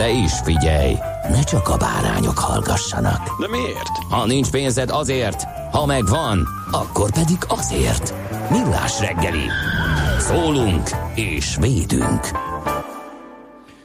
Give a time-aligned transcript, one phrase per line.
[0.00, 0.94] De is figyelj,
[1.28, 3.40] ne csak a bárányok hallgassanak.
[3.40, 3.88] De miért?
[4.10, 8.14] Ha nincs pénzed azért, ha megvan, akkor pedig azért.
[8.50, 9.44] Millás reggeli.
[10.18, 12.20] Szólunk és védünk.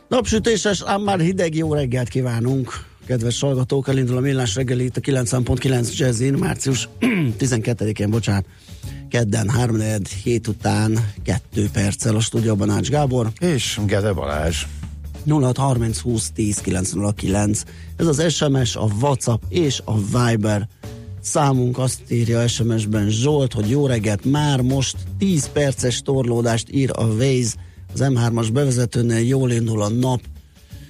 [0.07, 2.85] Napsütéses, ám már hideg jó reggelt kívánunk.
[3.07, 6.89] Kedves hallgatók, elindul a millás reggeli itt a 9.9 Jazzin, március
[7.39, 8.45] 12-én, bocsánat,
[9.09, 9.77] kedden, 3
[10.23, 13.31] hét után 2 perccel a stúdióban Ács Gábor.
[13.39, 14.65] És Gede Balázs.
[15.27, 17.63] 0630 20 10 909.
[17.95, 20.67] Ez az SMS, a WhatsApp és a Viber
[21.21, 27.05] számunk azt írja SMS-ben Zsolt, hogy jó reggelt, már most 10 perces torlódást ír a
[27.05, 27.55] Waze
[27.93, 30.21] az M3-as bevezetőnél, jól indul a nap,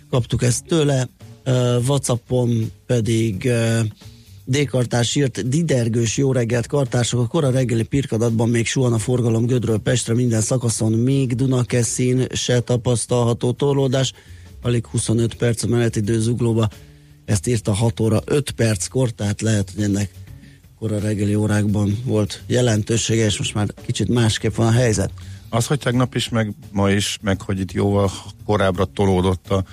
[0.09, 1.08] kaptuk ezt tőle,
[1.45, 1.53] uh,
[1.88, 3.80] Whatsappon pedig uh,
[4.47, 9.77] D-kartás írt, didergős jó reggelt kartások, a kora reggeli pirkadatban még suhan a forgalom Gödről
[9.77, 14.13] Pestre, minden szakaszon még Dunakeszin se tapasztalható torlódás,
[14.61, 16.69] alig 25 perc a menetidő zuglóba,
[17.25, 20.09] ezt írta 6 óra 5 perckor, tehát lehet, hogy ennek
[20.80, 25.11] kora reggeli órákban volt jelentősége, és most már kicsit másképp van a helyzet.
[25.49, 28.11] Az, hogy tegnap is, meg ma is, meg hogy itt jóval
[28.45, 29.64] korábbra tolódott a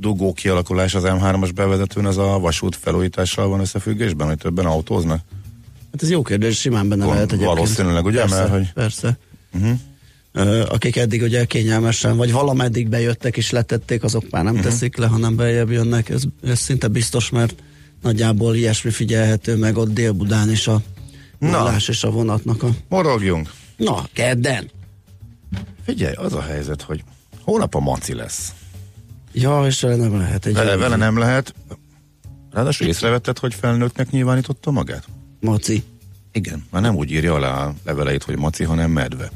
[0.00, 5.20] dugó kialakulás az M3-as bevezetőn, az a vasút felújítással van összefüggésben, hogy többen autóznak?
[5.92, 7.54] Hát ez jó kérdés, simán benne Val- lehet egyébként.
[7.56, 8.18] valószínűleg, ugye?
[8.18, 9.18] Persze, Mert hogy- persze.
[9.52, 10.72] Uh-huh.
[10.72, 14.70] akik eddig ugye kényelmesen, vagy valameddig bejöttek és letették, azok már nem uh-huh.
[14.70, 16.08] teszik le, hanem beljebb jönnek.
[16.08, 17.54] Ez, ez szinte biztos, mert
[18.02, 20.82] nagyjából ilyesmi figyelhető meg ott Dél-Budán is a
[21.38, 22.68] vonás és a vonatnak a...
[22.88, 23.52] Morogjunk.
[23.76, 24.70] Na, kedden!
[25.84, 27.02] Figyelj, az a helyzet, hogy
[27.44, 28.52] hónap a maci lesz.
[29.32, 31.54] Ja, és vele nem lehet egy Vele, vele nem lehet.
[32.50, 35.04] Ráadásul észrevetted, hogy felnőttnek nyilvánította magát?
[35.40, 35.82] Maci.
[36.32, 39.30] Igen, már nem úgy írja alá a leveleit, hogy maci, hanem medve.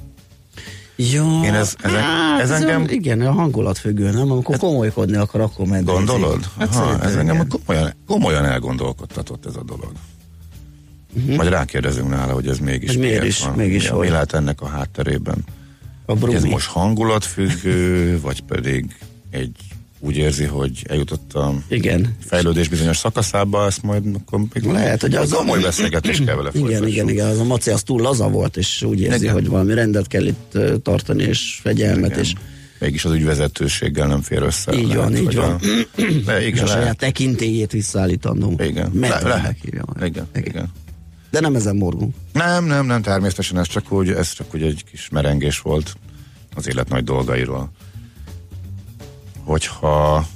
[0.96, 4.30] Jó, Én ez- ez- hát, ez engem- olyan- Igen, a hangulat függő, nem?
[4.30, 6.06] Amikor komolykodni akar, akkor medvézik.
[6.06, 6.48] Gondolod?
[6.58, 7.48] Hát szerintem ez engem igen.
[7.48, 9.92] komolyan, komolyan elgondolkodtatott ez a dolog.
[11.16, 11.36] Uh-huh.
[11.36, 13.54] Majd rákérdezünk nála, hogy ez mégis Hogy miért is, van.
[13.54, 15.44] mégis mi, mi lehet ennek a hátterében?
[16.06, 18.96] A ez most hangulatfüggő, vagy pedig
[19.30, 19.56] egy
[20.04, 22.16] úgy érzi, hogy eljutott a Igen.
[22.26, 26.50] fejlődés bizonyos szakaszába, ezt majd akkor még Lehet, hogy az- az komoly beszélgetés kell vele
[26.52, 29.34] Igen, igen, igen, az a maci az túl laza volt, és úgy érzi, Igen.
[29.34, 32.22] hogy valami rendet kell itt tartani, és fegyelmet, Igen.
[32.22, 32.32] és,
[32.78, 34.72] Mégis az ügyvezetőséggel nem fér össze.
[34.72, 35.50] Így van, így van.
[35.52, 35.58] A,
[36.26, 36.96] de és igen, a saját lehet.
[36.98, 38.54] tekintélyét visszaállítandó.
[38.58, 39.56] Igen, le, lehet.
[39.98, 40.08] meg.
[40.08, 40.72] Igen, igen.
[41.30, 42.14] De nem ezen morgunk.
[42.32, 45.96] Nem, nem, nem, természetesen ez csak úgy, ez csak úgy egy kis merengés volt
[46.54, 47.70] az élet nagy dolgairól.
[49.44, 50.26] Hogyha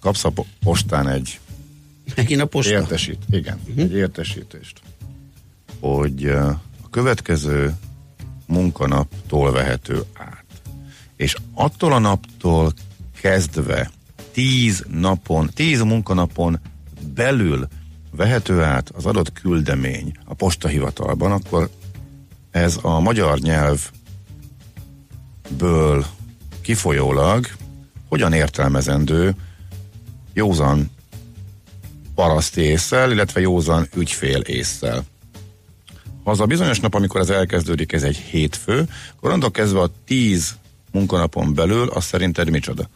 [0.00, 1.40] kapsz a po- postán egy
[2.16, 2.72] Megint a posta.
[2.72, 3.78] értesít, igen, Mhm.
[3.80, 4.80] egy értesítést,
[5.80, 6.24] hogy
[6.82, 7.74] a következő
[8.46, 10.44] munkanaptól vehető át.
[11.16, 12.72] És attól a naptól
[13.20, 13.90] kezdve
[14.32, 16.60] tíz napon, tíz munkanapon
[17.14, 17.68] belül
[18.10, 21.70] vehető át az adott küldemény a postahivatalban, akkor
[22.50, 23.90] ez a magyar nyelvből
[26.64, 27.46] kifolyólag
[28.08, 29.34] hogyan értelmezendő
[30.32, 30.90] józan
[32.14, 35.04] paraszti észsel, illetve józan ügyfél észsel.
[36.24, 40.54] Ha az a bizonyos nap, amikor ez elkezdődik, ez egy hétfő, akkor kezdve a tíz
[40.92, 42.88] munkanapon belül, az szerinted micsoda?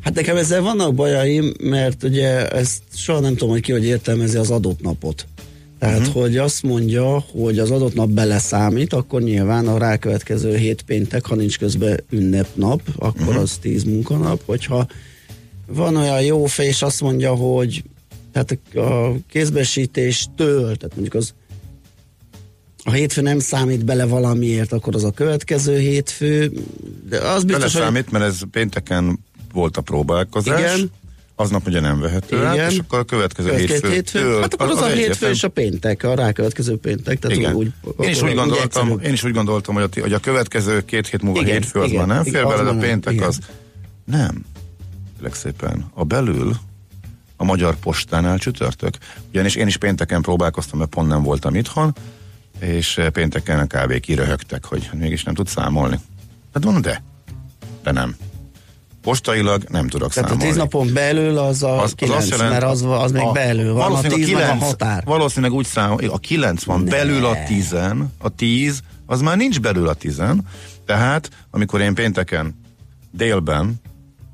[0.00, 4.36] Hát nekem ezzel vannak bajaim, mert ugye ezt soha nem tudom, hogy ki hogy értelmezi
[4.36, 5.26] az adott napot.
[5.78, 6.14] Tehát, uh-huh.
[6.14, 11.34] hogy azt mondja, hogy az adott nap beleszámít, akkor nyilván a rákövetkező hét péntek, ha
[11.34, 13.42] nincs közben ünnepnap, akkor uh-huh.
[13.42, 14.40] az tíz munkanap.
[14.44, 14.86] Hogyha
[15.66, 17.82] van olyan jó fej, és azt mondja, hogy
[18.32, 21.34] tehát a kézbesítéstől, tehát mondjuk az
[22.84, 26.52] a hétfő nem számít bele valamiért, akkor az a következő hétfő,
[27.08, 29.18] de az biztos, hogy Beleszámít, mert ez pénteken
[29.52, 30.74] volt a próbálkozás.
[30.74, 30.90] Igen.
[31.40, 32.46] Aznap ugye nem vehető Igen.
[32.46, 33.90] át, és akkor a következő hétfő.
[33.90, 34.40] hétfő.
[34.40, 37.18] Hát akkor az, a hétfő és a péntek, a rákövetkező péntek.
[37.18, 37.54] Tehát igen.
[37.54, 41.06] Úgy, én, is úgy gondoltam, én is úgy gondoltam, hogy a, hogy a következő két
[41.06, 43.26] hét múlva Igen, hétfő az igen, már nem fér az bele, de a péntek igen.
[43.26, 43.38] az
[44.04, 44.44] nem.
[45.14, 45.90] Kérlek szépen.
[45.94, 46.56] A belül
[47.36, 48.94] a Magyar Postánál csütörtök.
[49.30, 51.94] Ugyanis én is pénteken próbálkoztam, mert pont nem voltam itthon,
[52.60, 54.00] és eh, pénteken kb.
[54.00, 55.98] kiröhögtek, hogy mégis nem tud számolni.
[56.52, 57.02] Hát mondom, de.
[57.82, 58.16] De nem.
[59.08, 60.50] Postailag nem tudok Tehát a számolni.
[60.50, 63.88] tíz napon belül az a az, kilenc, mert az, az még a- belül van, a
[63.88, 65.04] valószínűleg tíz meg a kilenc- határ.
[65.04, 66.90] Valószínűleg úgy számol, a kilenc van Ne.
[66.90, 70.46] belül a tizen, a tíz, az már nincs belül a tizen,
[70.86, 72.60] tehát amikor én pénteken
[73.10, 73.74] délben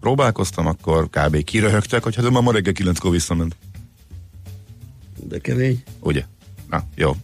[0.00, 1.44] próbálkoztam, akkor kb.
[1.44, 3.56] kiröhögtek, hogy hát ő már ma reggel kilenckor visszament.
[5.28, 5.82] De kemény.
[6.00, 6.24] Ugye?
[6.70, 7.16] Na, jó.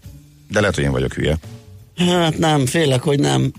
[0.51, 1.39] De lehet, hogy én vagyok hülye.
[1.97, 3.53] Hát nem, félek, hogy nem.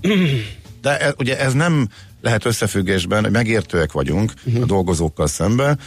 [0.81, 1.87] De ez, ugye ez nem
[2.21, 4.63] lehet összefüggésben, hogy megértőek vagyunk uh-huh.
[4.63, 5.77] a dolgozókkal szembe,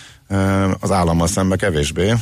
[0.80, 2.14] az állammal szembe kevésbé,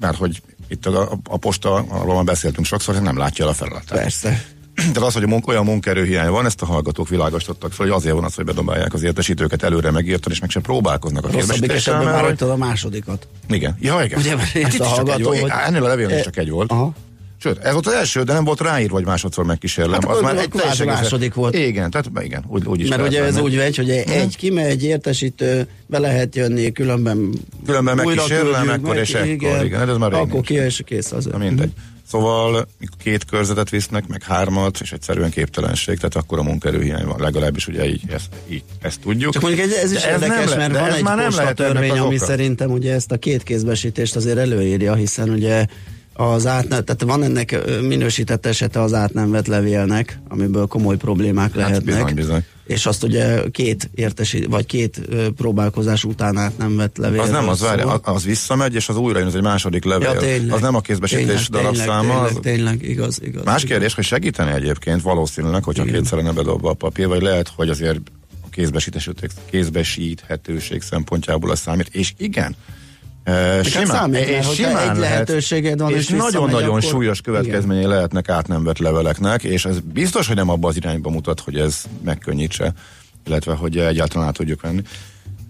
[0.00, 3.50] mert hogy itt a, a, a posta, arról már beszéltünk sokszor, hogy nem látja el
[3.50, 3.98] a feladatát.
[3.98, 4.44] Persze.
[4.78, 8.14] Tehát az, hogy a munk, olyan munkaerőhiány van, ezt a hallgatók világosítottak fel, hogy azért
[8.14, 11.28] van az, hogy bedobálják az értesítőket előre megírtani, és meg sem próbálkoznak a
[11.68, 13.28] esetben már rajtad a másodikat.
[13.48, 13.76] igen.
[13.80, 14.18] Ja, igen.
[14.18, 15.40] Ugye, mert hát a egy hallgató, volt.
[15.40, 16.70] hogy- Ennél a levélnél E- csak egy volt.
[16.70, 16.92] Aha.
[17.40, 20.00] Sőt, ez volt az első, de nem volt ráírva, hogy másodszor megkísérlem.
[20.00, 21.54] Hát az már egy teljesen második volt.
[21.54, 25.68] Igen, tehát igen, úgy, úgy is Mert ugye ez úgy megy, hogy egy kimegy, értesítő,
[25.86, 27.32] be lehet jönni, különben
[27.66, 31.28] Különben megkísérlem, küldjük, akkor és ekkor, igen, hát ez már Akkor ki és kész az.
[31.38, 31.72] Mindegy.
[32.10, 32.68] Szóval
[33.02, 37.20] két körzetet visznek, meg hármat, és egyszerűen képtelenség, tehát akkor a munkaerőhiány van.
[37.20, 39.32] Legalábbis ugye így ezt, így, ezt tudjuk.
[39.32, 41.30] Csak mondjuk ez, ez is De ez érdekes, nem mert van ez egy már nem
[41.34, 45.66] lehet törvény, ami szerintem ugye ezt a két kézbesítést azért előírja, hiszen ugye
[46.20, 51.54] az át, tehát van ennek minősített esete az át nem vett levélnek, amiből komoly problémák
[51.54, 51.94] lehetnek.
[51.94, 52.44] Hát bizony, bizony.
[52.66, 55.00] És azt ugye két értesít, vagy két
[55.36, 57.20] próbálkozás után át nem vett levél.
[57.20, 60.10] Az nem, az, várj, az, az visszamegy, és az újra jön, az egy második levél.
[60.12, 60.52] Ja, tényleg.
[60.54, 62.12] az nem a kézbesítés tényleg, darabszáma.
[62.12, 63.44] Tényleg, az, tényleg, igaz, igaz.
[63.44, 63.70] Más igaz.
[63.70, 65.94] kérdés, hogy segíteni egyébként valószínűleg, hogyha Igen.
[65.94, 68.00] kétszer lenne bedobva a papír, vagy lehet, hogy azért
[68.44, 68.48] a
[69.50, 72.56] kézbesíthetőség, szempontjából az számít, és igen,
[73.28, 78.28] e, simán, mert és simán egy lehet, lehetőséged van, és nagyon-nagyon akkor- súlyos következményei lehetnek
[78.28, 81.82] át nem vett leveleknek, és ez biztos, hogy nem abba az irányba mutat, hogy ez
[82.04, 82.72] megkönnyítse,
[83.26, 84.82] illetve hogy egyáltalán át tudjuk venni.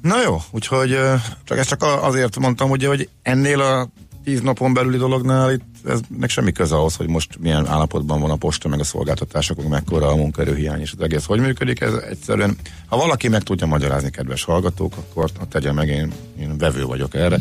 [0.02, 0.98] Na jó, úgyhogy
[1.44, 3.88] csak ezt csak azért mondtam, ugye, hogy ennél a
[4.24, 8.30] tíz napon belüli dolognál itt ez nek semmi köze ahhoz, hogy most milyen állapotban van
[8.30, 11.80] a posta, meg a szolgáltatások, meg mekkora a munkaerőhiány, és az egész hogy működik.
[11.80, 12.56] Ez egyszerűen,
[12.86, 17.38] ha valaki meg tudja magyarázni, kedves hallgatók, akkor tegye meg, én, én vevő vagyok erre.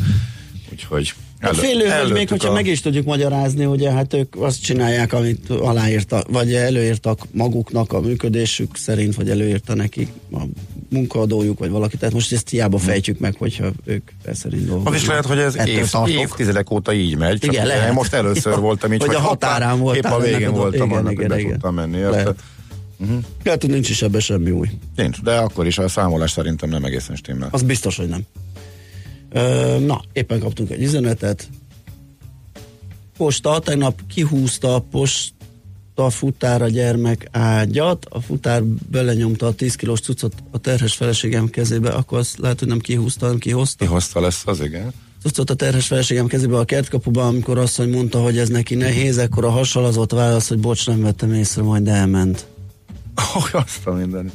[0.72, 4.62] Úgyhogy elő- félő, hogy még hogyha a- meg is tudjuk magyarázni, ugye hát ők azt
[4.62, 10.38] csinálják, amit aláírtak, vagy előírtak maguknak a működésük szerint, vagy előírta nekik a
[10.90, 11.96] munkaadójuk, vagy valaki.
[11.96, 14.94] Tehát most ezt hiába fejtjük meg, hogyha ők e szerint dolgoznak.
[14.94, 17.38] Az is lehet, hogy ez év, évtizedek óta így megy.
[17.38, 17.92] Csak Igen, lehet.
[17.92, 21.30] Most először voltam így, hogy a határán voltál, Épp a végén voltam igen, annak, igen,
[21.30, 22.00] hogy be tudtam menni.
[22.00, 22.16] Lehet.
[22.16, 22.36] Érted?
[23.44, 24.68] Lehet, hogy nincs is ebben semmi új.
[24.96, 27.48] Nincs, de akkor is a számolás szerintem nem egészen stimmel.
[27.52, 28.22] Az biztos, hogy nem.
[29.32, 31.48] Ö, na, éppen kaptunk egy üzenetet.
[33.16, 34.78] Posta, tegnap kihúzta a
[35.98, 41.48] posta futár a gyermek ágyat, a futár belenyomta a 10 kilós cuccot a terhes feleségem
[41.48, 43.84] kezébe, akkor azt lehet, hogy nem kihúzta, hanem kihozta.
[43.84, 44.92] Ki hozta lesz az, igen.
[45.22, 49.18] Cuccot a terhes feleségem kezébe a kertkapuban, amikor azt, hogy mondta, hogy ez neki nehéz,
[49.18, 52.46] akkor a hasalazott válasz, hogy bocs, nem vettem észre, majd elment.
[53.34, 54.30] Oh, azt a minden.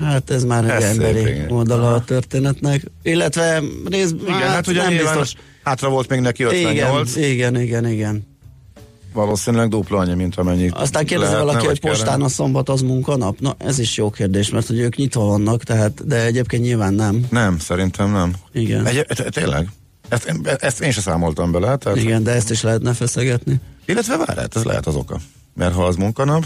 [0.00, 2.84] Hát ez már egy emberi oldala a történetnek.
[3.02, 5.32] Illetve rész, Igen, hát, hát ugye nem biztos.
[5.62, 8.33] hátra volt még neki 58, Igen, igen, igen, igen.
[9.14, 12.24] Valószínűleg dupla annyi, mint amennyi Aztán kérdezi valaki, hogy postán kellene.
[12.24, 13.40] a szombat az munkanap?
[13.40, 17.26] Na, ez is jó kérdés, mert hogy ők nyitva vannak, tehát, de egyébként nyilván nem.
[17.30, 18.32] Nem, szerintem nem.
[18.52, 18.86] Igen.
[18.86, 19.68] Egy, tényleg?
[20.08, 20.30] Ezt,
[20.60, 23.60] ezt én sem számoltam bele, tehát, Igen, de ezt is lehetne feszegetni.
[23.86, 25.18] illetve várj, hát ez lehet az oka.
[25.54, 26.44] Mert ha az munkanap,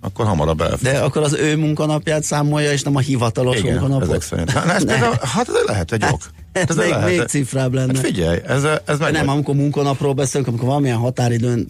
[0.00, 0.80] akkor hamarabb elfog.
[0.80, 4.08] De akkor az ő munkanapját számolja, és nem a hivatalos Igen, munkanapot.
[4.08, 4.50] ezek szerint.
[4.50, 4.92] Hát, ez Ne.
[4.92, 6.22] például, hát ez lehet egy ok.
[6.54, 7.08] Ez még, lehet.
[7.08, 7.92] még cifrább lenne.
[7.96, 11.66] Hát figyelj, ez, ez meg nem, amikor munkanapról beszélünk, amikor valamilyen határidőn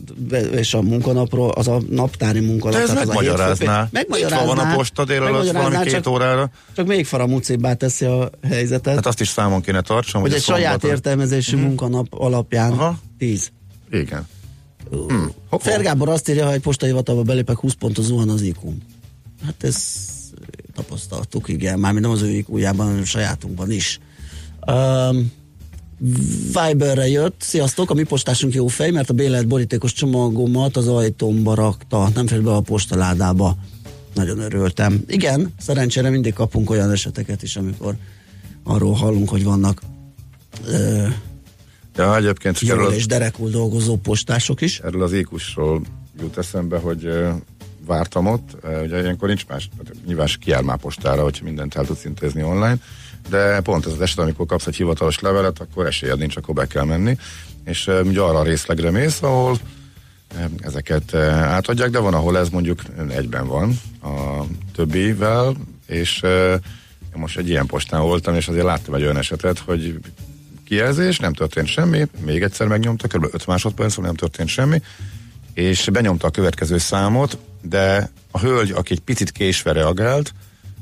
[0.52, 2.76] és a munkanapról, az a naptári munkanap.
[2.76, 3.88] De ez megmagyarázná.
[3.92, 6.50] hétfő- Itt van a posta délelőtt megmagyarázná, valami két csak, órára.
[6.76, 8.94] Csak még faramúcibbá teszi a helyzetet.
[8.94, 10.20] Hát azt is számon kéne tartsam.
[10.20, 12.98] hogy a egy saját szombaton- értelmezésű munkanap alapján Aha.
[13.18, 13.50] 10.
[13.90, 14.26] Igen.
[14.90, 15.14] Hm.
[15.48, 15.70] Hoppá.
[15.70, 18.58] Fergábor azt írja, ha egy postai hivatalba belépek, 20 pontos zuhan az iq
[19.44, 19.76] Hát ez
[20.74, 21.78] tapasztaltuk, igen.
[21.78, 24.00] Mármint nem az ő iq hanem a sajátunkban is.
[24.66, 25.32] Um,
[26.52, 31.54] Viberre jött, sziasztok, a mi postásunk jó fej, mert a bélelt borítékos csomagomat az ajtómba
[31.54, 33.56] rakta, nem fér be a postaládába.
[34.14, 35.04] Nagyon örültem.
[35.06, 37.96] Igen, szerencsére mindig kapunk olyan eseteket is, amikor
[38.64, 39.82] arról hallunk, hogy vannak
[40.66, 41.06] ö,
[41.96, 44.78] Ja, egyébként jól és derekul dolgozó postások is.
[44.78, 45.82] erről az ékusról
[46.20, 47.30] jut eszembe, hogy ö,
[47.86, 49.68] vártam ott, ö, ugye ilyenkor nincs más,
[50.06, 52.78] nyilván kiáll már postára, hogyha mindent el tudsz intézni online,
[53.28, 56.66] de pont ez az eset, amikor kapsz egy hivatalos levelet, akkor esélyed nincs, akkor be
[56.66, 57.18] kell menni,
[57.64, 59.56] és ö, ugye arra a részlegre mész, ahol
[60.38, 65.54] ö, ezeket ö, átadják, de van, ahol ez mondjuk egyben van a többivel,
[65.86, 66.22] és
[67.14, 69.98] én most egy ilyen postán voltam, és azért láttam egy olyan esetet, hogy
[70.64, 73.28] kijelzés, nem történt semmi, még egyszer megnyomta, kb.
[73.32, 74.82] 5 másodperc, nem történt semmi,
[75.54, 80.32] és benyomta a következő számot, de a hölgy, aki egy picit késve reagált,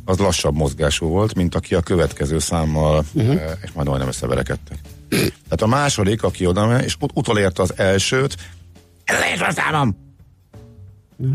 [0.05, 3.41] az lassabb mozgású volt, mint aki a következő számmal, uh-huh.
[3.63, 4.79] és majd majdnem összeverekedtek.
[5.09, 8.37] Tehát a második, aki oda megy, és ut- utolérte az elsőt,
[9.05, 9.97] ez a számom!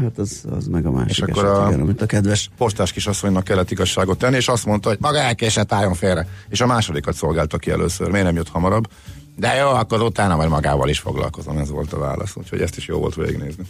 [0.01, 2.91] Hát az, az meg a másik És akkor eset, a- igen, amit a kedves postás
[2.91, 6.27] kisasszonynak kellett igazságot tenni, és azt mondta, hogy maga elkésett, álljon félre.
[6.49, 8.87] És a másodikat szolgálta ki először, miért nem jött hamarabb.
[9.35, 12.35] De jó, akkor utána majd magával is foglalkozom, ez volt a válasz.
[12.35, 13.63] Úgyhogy ezt is jó volt végignézni.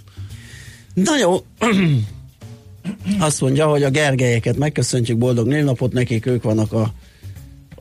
[0.94, 1.46] Na jó,
[3.20, 6.94] azt mondja, hogy a Gergelyeket megköszöntjük, boldog névnapot nekik, ők vannak a,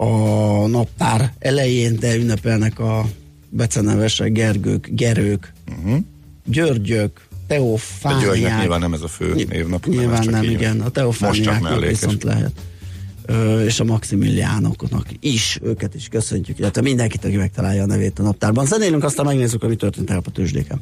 [0.05, 3.09] a naptár elején, de ünnepelnek a
[3.49, 5.99] becenevesek, Gergők, Gerők, uh-huh.
[6.45, 8.59] Györgyök, A Györgynek Teofániák.
[8.61, 9.87] nyilván nem ez a fő névnap.
[9.87, 10.81] Nyilván nem, így igen.
[10.81, 12.53] A Teofániáknak viszont lehet.
[13.27, 18.23] Ö, és a Maximiliánoknak is, őket is köszöntjük, illetve mindenkit, aki megtalálja a nevét a
[18.23, 18.67] naptárban.
[18.67, 20.81] Zenélünk, aztán megnézzük, hogy mi történt el a tőzsdéken.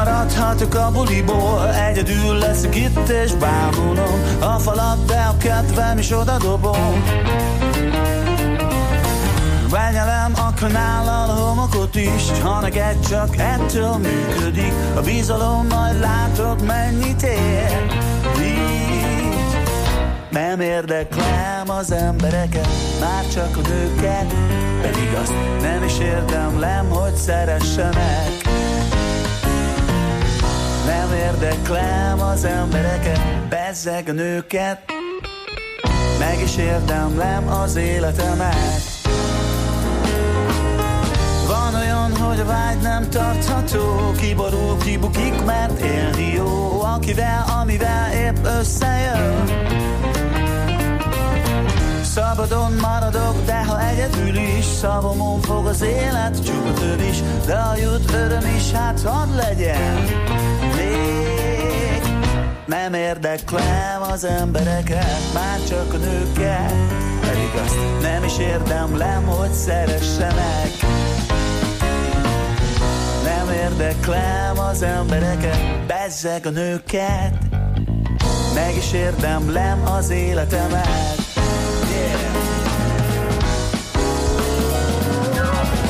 [0.00, 1.74] Kimaradhatok a buliból.
[1.74, 4.20] Egyedül leszek itt és bámulom.
[4.40, 7.04] A falat, de a kedvem is oda dobom.
[9.70, 14.72] Benyelem a kanállal a homokot is Ha neked csak ettől működik.
[14.96, 17.86] A bizalom, majd látod mennyit ér.
[18.40, 19.44] Így
[20.30, 22.68] nem érdeklem az embereket,
[23.00, 24.34] már csak a nőket.
[24.80, 28.59] Pedig azt nem is érdemlem, hogy szeressenek
[30.90, 34.78] nem érdeklem az embereket, bezzeg a nőket.
[36.18, 38.82] Meg is érdemlem az életemet.
[41.46, 48.44] Van olyan, hogy a vágy nem tartható Kiborul, kibukik, mert élni jó Akivel, amivel épp
[48.58, 49.44] összejön.
[52.02, 58.12] Szabadon maradok, de ha egyedül is Szavamon fog az élet, csupa is De a jut
[58.12, 60.59] öröm is, hát hadd legyen
[62.70, 66.72] nem érdeklem az embereket Már csak a nőket.
[67.20, 70.70] Pedig azt nem is érdemlem, hogy szeressenek.
[73.24, 77.34] Nem érdeklem az embereket Bezzeg a nőket.
[78.54, 81.16] Meg is érdemlem az életemet.
[81.92, 82.38] Yeah.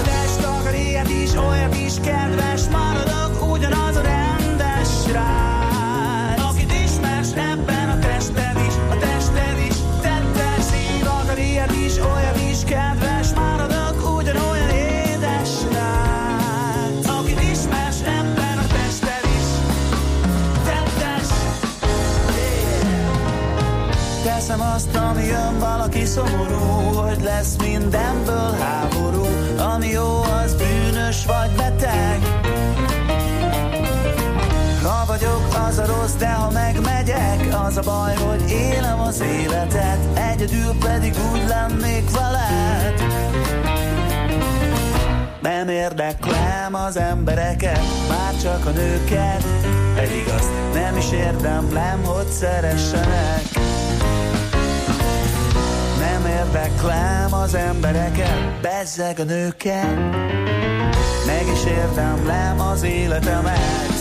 [0.04, 5.59] Test akar ilyet is, olyat kedves Maradok ugyanaz a rendes srác
[25.90, 29.26] valaki szomorú Hogy lesz mindenből háború
[29.75, 32.18] Ami jó, az bűnös vagy beteg.
[34.82, 39.99] Ha vagyok, az a rossz, de ha megmegyek Az a baj, hogy élem az életet
[40.32, 43.02] Egyedül pedig úgy lennék veled.
[45.42, 49.44] Nem érdeklem az embereket, már csak a nőket
[49.94, 53.39] Pedig azt nem is érdemlem, hogy szeressenek
[56.30, 59.96] érdeklem az embereket, bezzeg a nőket.
[61.26, 63.92] Meg is érdemlem az életemet.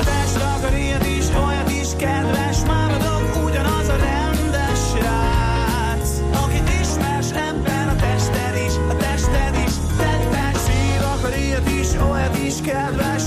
[0.00, 1.06] A test akar ilyet
[1.46, 6.08] olyat is kedves Maradok ugyanaz a rendes srác.
[6.44, 12.54] Akit ismersz ebben a tested is A tested is tettes Szív akar ilyet olyat is
[12.60, 13.17] kedves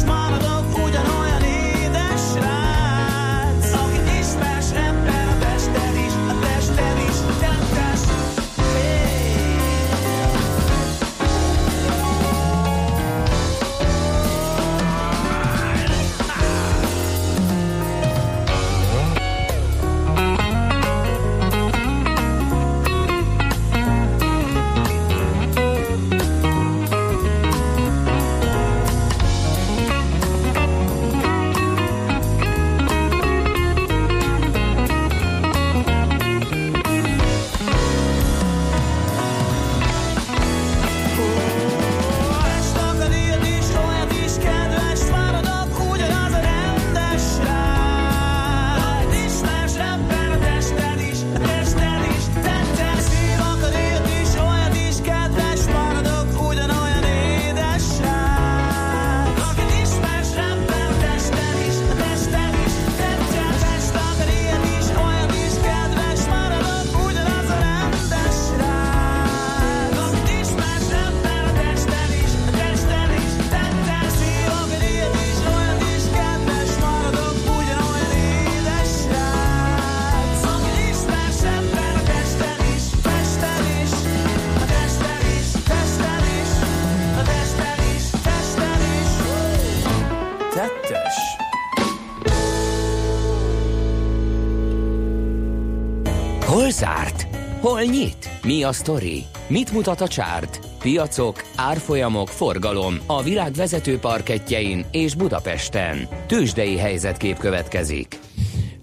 [98.61, 99.23] Mi a sztori?
[99.47, 100.59] Mit mutat a csárt?
[100.79, 106.07] Piacok, árfolyamok, forgalom a világ vezető parketjein és Budapesten.
[106.27, 108.19] Tősdei helyzetkép következik.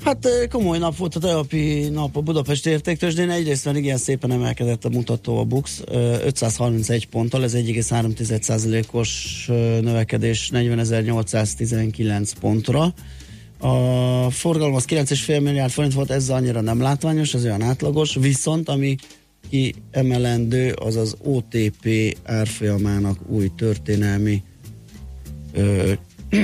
[0.05, 3.31] Hát ö, komoly nap volt a tegnapi nap a Budapesti értéktősdén.
[3.31, 9.81] Egyrészt mert igen szépen emelkedett a mutató a BUX, ö, 531 ponttal, ez 1,3%-os ö,
[9.81, 12.95] növekedés 40.819 pontra.
[13.59, 18.69] A forgalom az 9,5 milliárd forint volt, ez annyira nem látványos, ez olyan átlagos, viszont
[18.69, 18.97] ami
[19.51, 21.89] kiemelendő, az az OTP
[22.25, 24.43] árfolyamának új történelmi
[25.53, 25.93] ö,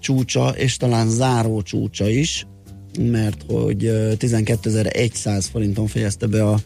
[0.00, 2.46] csúcsa, és talán záró csúcsa is,
[2.98, 6.58] mert hogy ö, 12.100 forinton fejezte be a,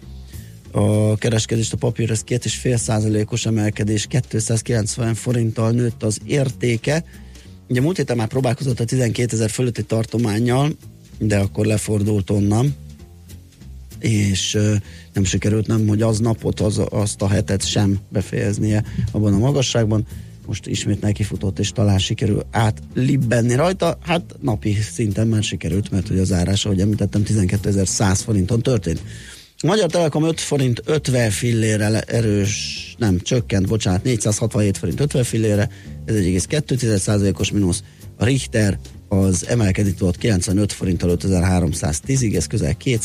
[0.70, 7.04] a kereskedést a papír, ez 2,5 százalékos emelkedés, 290 forinttal nőtt az értéke.
[7.68, 10.72] Ugye múlt héten már próbálkozott a 12 ezer fölötti tartományjal,
[11.18, 12.74] de akkor lefordult onnan,
[14.00, 14.58] és
[15.12, 20.06] nem sikerült nem, hogy az napot, az, azt a hetet sem befejeznie abban a magasságban.
[20.46, 23.98] Most ismét nekifutott, és talán sikerül átlibbenni rajta.
[24.02, 29.02] Hát napi szinten már sikerült, mert hogy az árás, ahogy említettem, 12.100 forinton történt.
[29.60, 35.68] A Magyar Telekom 5 forint 50 fillére erős, nem, csökkent, bocsánat, 467 forint 50 fillére,
[36.04, 37.82] ez 1,2%-os mínusz.
[38.16, 42.98] A Richter az emelkedni tudott 95 forinttal 5310-ig, ez közel 2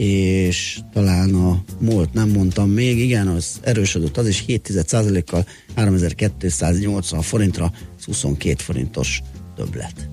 [0.00, 7.22] és talán a MOLT nem mondtam még, igen, az erősödött az is 7% kal 3280
[7.22, 9.22] forintra, ez 22 forintos
[9.56, 10.08] többlet.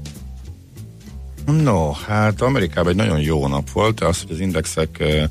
[1.45, 5.29] No, hát Amerikában egy nagyon jó nap volt, az, hogy az indexek eh,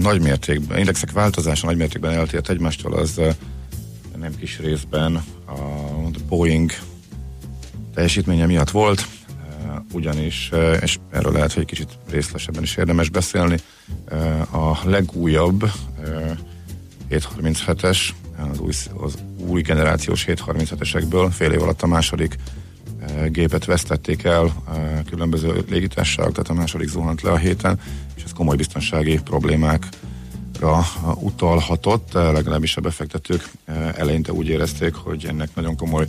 [0.00, 3.34] nagy mértékben, indexek változása nagy mértékben eltért egymástól, az eh,
[4.18, 5.54] nem kis részben a
[6.28, 6.70] Boeing
[7.94, 9.06] teljesítménye miatt volt,
[9.92, 13.56] ugyanis, eh, és erről lehet, hogy egy kicsit részletesebben is érdemes beszélni,
[14.08, 16.36] eh, a legújabb eh,
[17.10, 17.98] 737-es,
[18.50, 22.36] az új, az új generációs 737-esekből fél év alatt a második
[23.00, 27.80] eh, gépet vesztették el eh, különböző légitársaságok, tehát a második zuhant le a héten,
[28.16, 29.88] és ez komoly biztonsági problémákra
[30.60, 36.06] eh, utalhatott, eh, legalábbis a befektetők eh, eleinte úgy érezték, hogy ennek nagyon komoly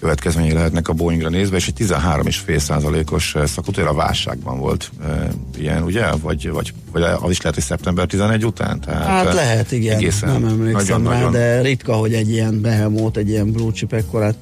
[0.00, 5.82] következményei lehetnek a Boeingra nézve, és egy 13,5 százalékos szakutér a válságban volt e, ilyen,
[5.82, 6.10] ugye?
[6.10, 8.80] Vagy, vagy, vagy az is lehet, hogy szeptember 11 után?
[8.80, 12.60] Tehát, Hát eh, lehet, igen, egészen nem emlékszem rá, nagyon-nagyon- de ritka, hogy egy ilyen
[12.60, 14.34] behemót, egy ilyen blue chip ekkorát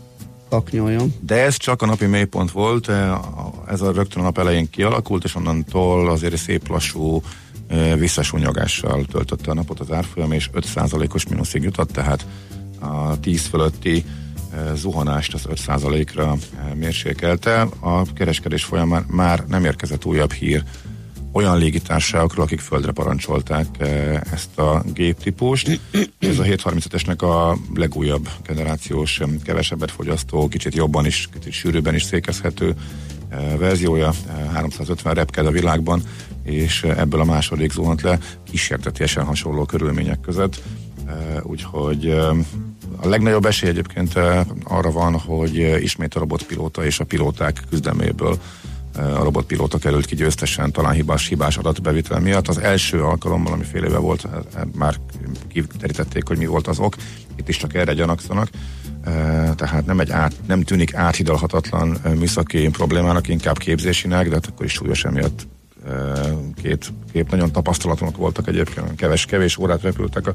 [0.48, 1.14] taknyoljon.
[1.20, 3.10] De ez csak a napi mélypont volt, eh,
[3.68, 7.22] ez a rögtön a nap elején kialakult, és onnantól azért szép lassú
[7.68, 12.26] eh, visszasúnyogással töltötte a napot az árfolyam, és 5%-os mínuszig jutott, tehát
[12.80, 14.02] a 10 fölötti eh,
[14.74, 17.68] zuhanást az 5%-ra eh, mérsékelte.
[17.80, 20.64] A kereskedés folyamán már nem érkezett újabb hír
[21.32, 25.80] olyan légitársaságokról, akik földre parancsolták eh, ezt a géptípust.
[26.18, 32.02] Ez a 735-esnek a legújabb generációs, em, kevesebbet fogyasztó, kicsit jobban is, kicsit sűrűbben is
[32.02, 32.74] székezhető
[33.28, 36.02] eh, verziója, eh, 350 repked a világban,
[36.42, 38.18] és eh, ebből a második zuhant le
[38.50, 40.62] kísértetiesen hasonló körülmények között.
[41.06, 42.36] Eh, Úgyhogy eh,
[43.00, 47.62] a legnagyobb esély egyébként eh, arra van, hogy eh, ismét a robotpilóta és a pilóták
[47.70, 48.38] küzdelméből
[48.98, 52.48] a robotpilóta került ki győztesen, talán hibás, hibás adatbevitel miatt.
[52.48, 54.94] Az első alkalommal, ami fél éve volt, eh, eh, már
[55.48, 56.94] kiterítették, hogy mi volt az ok.
[57.36, 58.48] Itt is csak erre gyanakszanak.
[59.04, 64.46] Eh, Tehát nem, egy át, nem tűnik áthidalhatatlan eh, műszaki problémának, inkább képzésinek, de hát
[64.46, 65.57] akkor is súlyos emiatt eh,
[66.62, 70.34] két, két nagyon tapasztalatlanok voltak egyébként, keves, kevés órát repültek a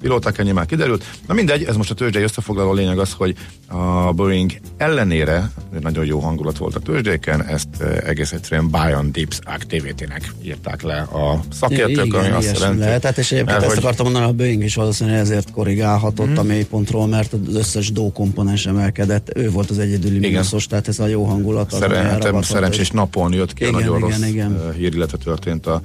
[0.00, 1.04] pilóták, ennyi már kiderült.
[1.26, 3.34] Na mindegy, ez most a tőzsdei összefoglaló lényeg az, hogy
[3.68, 9.38] a Boeing ellenére nagyon jó hangulat volt a tőzsdéken, ezt egész egyszerűen Buy on Dips
[9.44, 13.00] Activity-nek írták le a szakértők, igen, ami azt jelenti, lehet.
[13.00, 16.38] Tehát és egyébként mert ezt hogy- akartam mondani, a Boeing is valószínűleg ezért korrigálhatott Mhm.
[16.38, 19.30] a mélypontról, mert az összes dó komponens emelkedett.
[19.36, 21.72] Ő volt az egyedüli mínuszos, tehát ez a jó hangulat.
[21.72, 24.74] az, ami Szeren, hát szerencsés és- napon jött ki Igen, a nagyon igen, rossz igen.
[24.84, 25.80] Hír, illetve történt a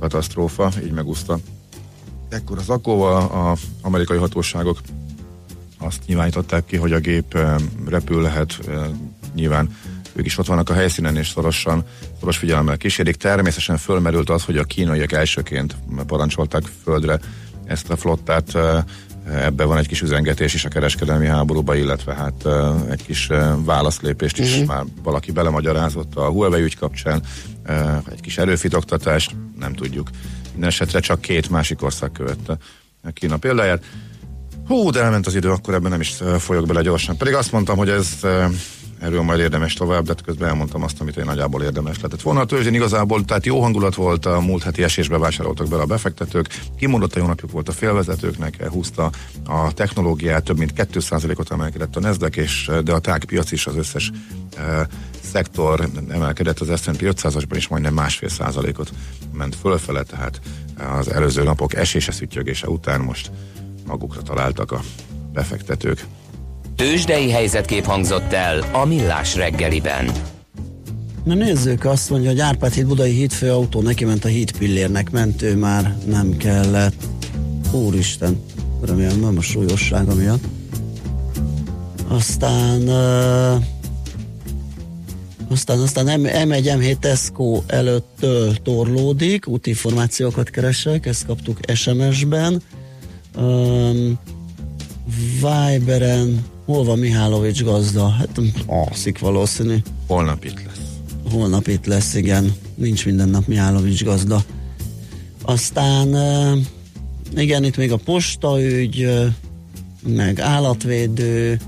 [0.00, 1.38] katasztrófa, így megúszta.
[2.28, 4.78] Ekkor az akkóval a amerikai hatóságok
[5.78, 7.38] azt nyilvánították ki, hogy a gép
[7.86, 8.86] repül lehet, eh,
[9.34, 9.76] nyilván
[10.12, 11.84] ők is ott vannak a helyszínen, és szorosan,
[12.18, 13.16] szoros figyelemmel kísérik.
[13.16, 17.20] Természetesen fölmerült az, hogy a kínaiak elsőként parancsolták földre
[17.64, 18.56] ezt a flottát,
[19.32, 22.46] ebbe van egy kis üzengetés is a kereskedelmi háborúba, illetve hát
[22.90, 23.28] egy kis
[23.64, 27.22] válaszlépést is már valaki belemagyarázott a Huawei ügy kapcsán,
[28.10, 30.10] egy kis erőfitoktatást, nem tudjuk.
[30.50, 32.56] Minden esetre csak két másik ország követte
[33.12, 33.84] Kína példáját.
[34.66, 37.16] Hú, de elment az idő, akkor ebben nem is folyok bele gyorsan.
[37.16, 38.08] Pedig azt mondtam, hogy ez
[39.00, 42.40] erről majd érdemes tovább, de hát közben elmondtam azt, amit én nagyjából érdemes lehetett volna.
[42.40, 46.60] A tőzsdén igazából, tehát jó hangulat volt, a múlt heti esésbe vásároltak bele a befektetők,
[46.76, 49.10] kimondott a jó napjuk volt a félvezetőknek, elhúzta
[49.46, 53.76] a technológiát, több mint 2%-ot emelkedett a Nasdaq, és, de a tág piac is az
[53.76, 54.10] összes
[54.56, 54.88] e,
[55.20, 58.92] szektor emelkedett, az S&P 500-asban is majdnem másfél százalékot
[59.32, 60.40] ment fölfele, tehát
[60.98, 63.30] az előző napok esése szüttyögése után most
[63.86, 64.80] magukra találtak a
[65.32, 66.04] befektetők.
[66.78, 70.12] Tőzsdei helyzetkép hangzott el a Millás reggeliben.
[71.24, 75.10] Na nézzük, azt mondja, hogy Árpád híd Budai hídfő autó neki ment a híd pillérnek,
[75.10, 77.06] mentő már nem kellett.
[77.72, 78.42] Úristen,
[78.80, 80.44] remélem nem a súlyossága miatt.
[82.08, 83.62] Aztán uh,
[85.50, 92.62] aztán, aztán M1, M7 Tesco előttől torlódik, útinformációkat keresek, ezt kaptuk SMS-ben.
[93.36, 94.18] Um,
[95.40, 98.08] Viberen, hol van Mihálovics gazda?
[98.08, 99.76] Hát alszik valószínű.
[100.06, 100.80] Holnap itt lesz.
[101.32, 102.54] Holnap itt lesz, igen.
[102.74, 104.44] Nincs minden nap Mihálovics gazda.
[105.42, 106.16] Aztán
[107.36, 109.08] igen, itt még a postaügy,
[110.06, 111.60] meg állatvédő.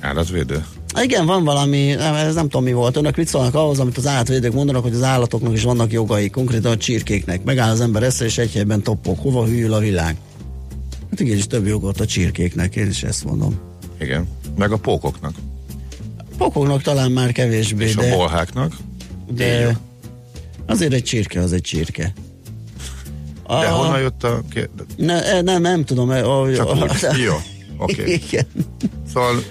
[0.00, 0.64] Állatvédő?
[1.02, 2.96] Igen, van valami, ez nem tudom mi volt.
[2.96, 6.72] Önök mit szólnak ahhoz, amit az állatvédők mondanak, hogy az állatoknak is vannak jogai, konkrétan
[6.72, 7.44] a csirkéknek.
[7.44, 9.20] Megáll az ember esze, és egy helyben toppok.
[9.20, 10.16] Hova hűl a világ?
[11.10, 13.65] Hát igenis több jogot a csirkéknek, én is ezt mondom.
[14.00, 14.28] Igen.
[14.56, 15.34] Meg a pókoknak.
[16.38, 18.72] Pokoknak talán már kevésbé, És de, a bolháknak.
[19.30, 19.78] de
[20.66, 22.12] azért egy csirke az egy csirke.
[23.42, 24.42] A, De honnan jött a
[24.96, 26.08] ne, nem, nem tudom.
[26.10, 27.20] A, Csak a, úgy.
[27.26, 27.34] Jó.
[27.76, 28.00] Oké.
[28.00, 28.12] Okay.
[28.12, 28.46] Igen.
[29.12, 29.42] Szóval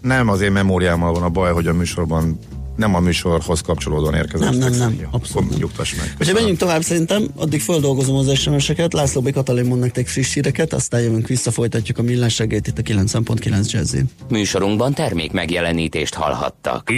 [0.00, 2.38] nem az én memóriámmal van a baj, hogy a műsorban
[2.76, 4.50] nem a műsorhoz kapcsolódóan érkezett.
[4.50, 6.14] Nem, nem, nem, Jó, abszolút akkor Nyugtass meg.
[6.18, 6.40] Köszönöm.
[6.40, 9.32] menjünk tovább szerintem, addig földolgozom az SMS-eket, László B.
[9.32, 13.70] Katalin mond nektek friss híreket, aztán jövünk vissza, folytatjuk a millás reggelyt itt a 9.9
[13.70, 14.10] Jazzin.
[14.28, 16.90] Műsorunkban termék megjelenítést hallhattak.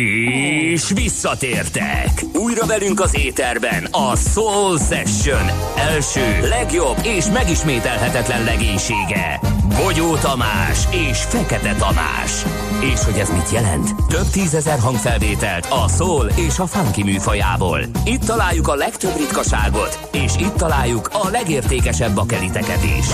[0.72, 2.24] És visszatértek!
[2.34, 9.40] Újra velünk az éterben a Soul Session első, legjobb és megismételhetetlen legénysége.
[9.84, 10.78] Bogyó Tamás
[11.10, 12.42] és Fekete Tamás.
[12.92, 13.94] És hogy ez mit jelent?
[14.08, 17.80] Több tízezer hangfelvételt a soul és a funky műfajából.
[18.04, 23.06] Itt találjuk a legtöbb ritkaságot, és itt találjuk a legértékesebb bakeliteket is.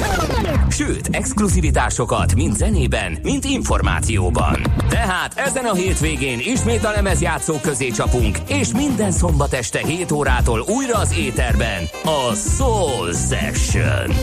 [0.68, 4.62] Sőt, exkluzivitásokat mind zenében, mind információban.
[4.88, 10.64] Tehát ezen a hétvégén ismét a lemezjátszók közé csapunk, és minden szombat este 7 órától
[10.68, 14.14] újra az éterben a Soul Session.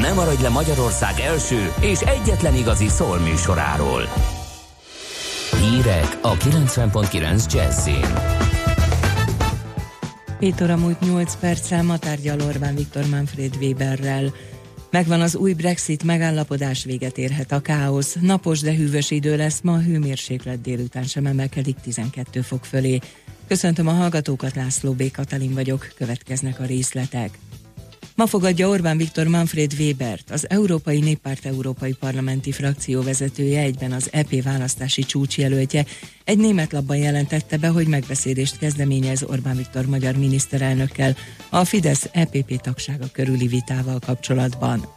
[0.00, 4.02] Ne maradj le Magyarország első és egyetlen igazi szól műsoráról.
[5.70, 8.06] Hírek a 90.9 Jazzin.
[10.40, 14.32] 7 óra múlt 8 perccel ma tárgyal Orbán Viktor Manfred Weberrel.
[14.90, 18.16] Megvan az új Brexit megállapodás, véget érhet a káosz.
[18.20, 22.98] Napos, de hűvös idő lesz, ma a hőmérséklet délután sem emelkedik 12 fok fölé.
[23.48, 25.10] Köszöntöm a hallgatókat, László B.
[25.10, 27.38] Katalin vagyok, következnek a részletek.
[28.16, 34.08] Ma fogadja Orbán Viktor Manfred Webert, az Európai Néppárt Európai Parlamenti frakció vezetője, egyben az
[34.12, 35.84] EP választási csúcsjelöltje.
[36.24, 41.16] Egy német labban jelentette be, hogy megbeszélést kezdeményez Orbán Viktor magyar miniszterelnökkel
[41.48, 44.88] a Fidesz EPP tagsága körüli vitával kapcsolatban.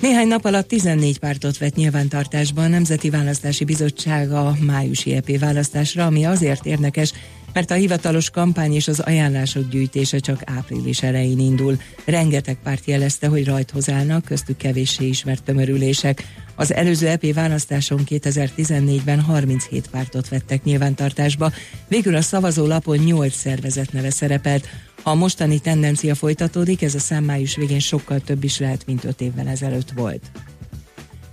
[0.00, 6.06] Néhány nap alatt 14 pártot vett nyilvántartásba a Nemzeti Választási Bizottság a májusi EP választásra,
[6.06, 7.12] ami azért érdekes,
[7.52, 11.76] mert a hivatalos kampány és az ajánlások gyűjtése csak április elején indul.
[12.04, 16.24] Rengeteg párt jelezte, hogy rajthoz állnak, köztük kevéssé ismert tömörülések.
[16.54, 21.52] Az előző EP választáson 2014-ben 37 pártot vettek nyilvántartásba,
[21.88, 24.68] végül a szavazó lapon 8 szervezet neve szerepelt.
[25.02, 29.04] Ha a mostani tendencia folytatódik, ez a szám május végén sokkal több is lehet, mint
[29.04, 30.30] 5 évvel ezelőtt volt.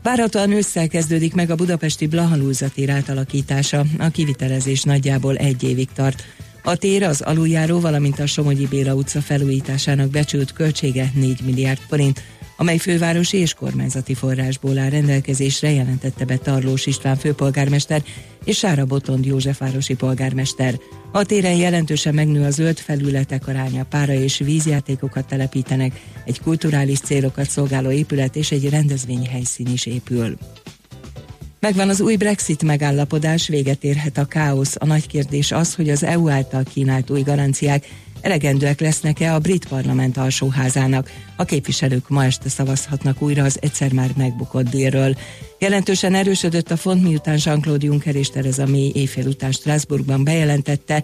[0.03, 3.83] Várhatóan ősszel kezdődik meg a budapesti Blahalúza tér átalakítása.
[3.97, 6.23] A kivitelezés nagyjából egy évig tart.
[6.63, 12.23] A tér az aluljáró, valamint a Somogyi Béla utca felújításának becsült költsége 4 milliárd forint,
[12.59, 18.03] amely fővárosi és kormányzati forrásból áll rendelkezésre, jelentette be Tarlós István főpolgármester
[18.43, 20.79] és Sára Botond Józsefvárosi polgármester.
[21.11, 27.49] A téren jelentősen megnő a zöld felületek aránya, pára és vízjátékokat telepítenek, egy kulturális célokat
[27.49, 30.37] szolgáló épület és egy rendezvényhelyszín is épül.
[31.59, 34.75] Megvan az új Brexit megállapodás, véget érhet a káosz.
[34.79, 37.87] A nagy kérdés az, hogy az EU által kínált új garanciák
[38.21, 41.11] elegendőek lesznek-e a brit parlament alsóházának.
[41.35, 45.17] A képviselők ma este szavazhatnak újra az egyszer már megbukott délről.
[45.59, 51.03] Jelentősen erősödött a font, miután Jean-Claude Juncker és Theresa May éjfél után Strasbourgban bejelentette,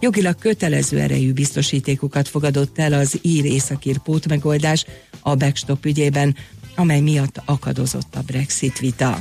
[0.00, 4.84] jogilag kötelező erejű biztosítékokat fogadott el az ír északír pótmegoldás
[5.20, 6.36] a backstop ügyében,
[6.76, 9.18] amely miatt akadozott a Brexit vita.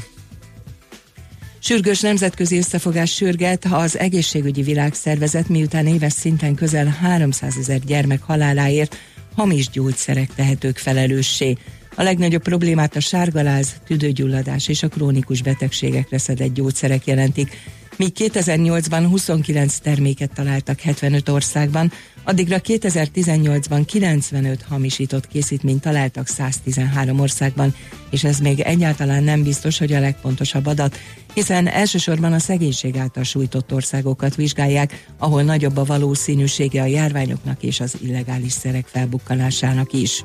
[1.68, 8.22] Sürgős nemzetközi összefogás sürget, ha az egészségügyi világszervezet miután éves szinten közel 300 ezer gyermek
[8.22, 8.98] haláláért
[9.36, 11.58] hamis gyógyszerek tehetők felelőssé.
[11.96, 17.58] A legnagyobb problémát a sárgaláz, tüdőgyulladás és a krónikus betegségekre szedett gyógyszerek jelentik,
[17.98, 21.92] míg 2008-ban 29 terméket találtak 75 országban,
[22.24, 27.76] addigra 2018-ban 95 hamisított készítményt találtak 113 országban,
[28.10, 30.98] és ez még egyáltalán nem biztos, hogy a legpontosabb adat,
[31.34, 37.80] hiszen elsősorban a szegénység által sújtott országokat vizsgálják, ahol nagyobb a valószínűsége a járványoknak és
[37.80, 40.24] az illegális szerek felbukkanásának is.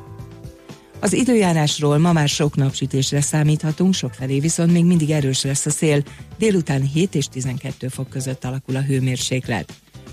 [1.00, 6.02] Az időjárásról ma már sok napsütésre számíthatunk, sokfelé viszont még mindig erős lesz a szél.
[6.38, 9.72] Délután 7 és 12 fok között alakul a hőmérséklet.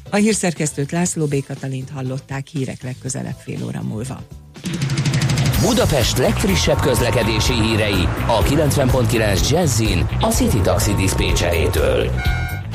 [0.09, 1.45] A hírszerkesztőt László B.
[1.47, 4.21] Katalint hallották hírek legközelebb fél óra múlva.
[5.61, 12.11] Budapest legfrissebb közlekedési hírei a 90.9 Jazzin a City Taxi Dispécsejétől.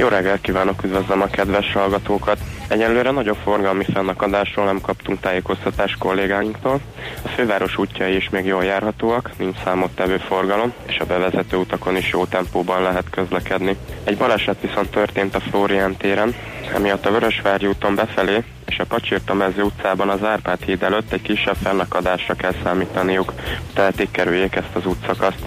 [0.03, 2.39] Jó reggelt kívánok, üdvözlöm a kedves hallgatókat!
[2.69, 6.81] Egyelőre nagyobb forgalmi fennakadásról nem kaptunk tájékoztatást kollégáinktól.
[7.23, 12.11] A főváros útjai is még jól járhatóak, nincs számottevő forgalom, és a bevezető utakon is
[12.11, 13.77] jó tempóban lehet közlekedni.
[14.05, 16.35] Egy baleset viszont történt a Flórián téren,
[16.75, 21.23] emiatt a Vörösvárgy úton befelé és a Pacsirta mező utcában az Árpád híd előtt egy
[21.23, 23.33] kisebb fennakadásra kell számítaniuk,
[23.75, 25.39] tehát kerüljék ezt az útszakaszt.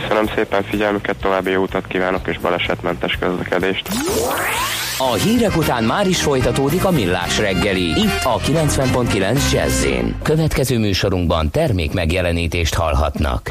[0.00, 3.88] Köszönöm szépen figyelmüket, további jó utat kívánok és balesetmentes közlekedést.
[4.98, 9.86] A hírek után már is folytatódik a millás reggeli, itt a 90.9 jazz
[10.22, 13.50] Következő műsorunkban termék megjelenítést hallhatnak.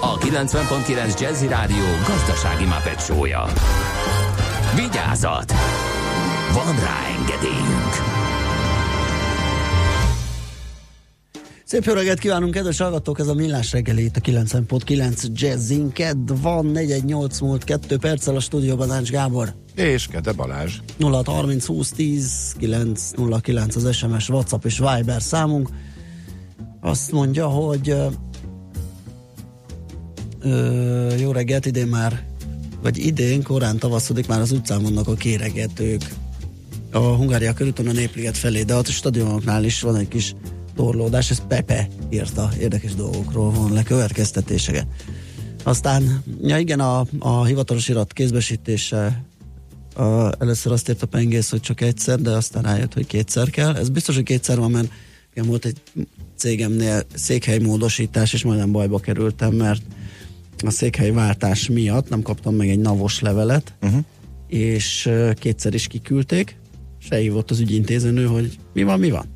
[0.00, 3.46] a 90.9 Jazzy Rádió gazdasági mapetsója.
[4.74, 5.52] Vigyázat!
[6.52, 8.18] Van rá engedélyünk!
[11.64, 13.18] Szép jó reggelt kívánunk, kedves hallgatók!
[13.18, 15.92] Ez a Millás reggeli itt a 90.9 Jazzin.
[15.92, 19.54] Kedd van, 418 múlt 2 perccel a stúdióban Ács Gábor.
[19.74, 20.78] És Kede Balázs.
[20.96, 25.68] 0 30 20 10 909 az SMS, WhatsApp és Viber számunk.
[26.80, 27.94] Azt mondja, hogy
[31.18, 32.24] jó reggelt, idén már
[32.82, 36.14] vagy idén korán tavaszodik, már az utcán vannak a kéregetők.
[36.92, 40.34] A Hungária körúton a Népliget felé, de ott a stadionoknál is van egy kis
[40.74, 44.86] torlódás, ez Pepe írta, érdekes dolgokról van le következtetéseket.
[45.62, 49.24] Aztán, ja igen, a, a hivatalos irat kézbesítése
[49.94, 53.76] a, először azt írta Pengész, hogy csak egyszer, de aztán rájött, hogy kétszer kell.
[53.76, 54.92] Ez biztos, hogy kétszer van, mert
[55.34, 55.80] igen, volt egy
[56.36, 59.82] cégemnél székhelymódosítás, és majdnem bajba kerültem, mert
[60.68, 64.00] a székhelyváltás miatt nem kaptam meg egy navos levelet, uh-huh.
[64.46, 66.56] és kétszer is kiküldték,
[67.00, 69.26] és elhívott az ügyintézőnő, hogy mi van, mi van.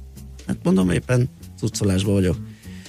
[0.46, 2.36] Hát mondom, éppen cuccolásban vagyok.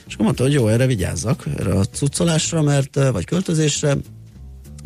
[0.08, 3.98] És akkor mondta, hogy jó, erre vigyázzak, erre a cuccolásra, mert, vagy költözésre,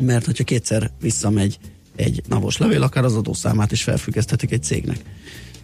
[0.00, 1.58] mert hogyha kétszer visszamegy
[1.96, 4.98] egy navos levél, akár az adószámát is felfüggeszthetik egy cégnek.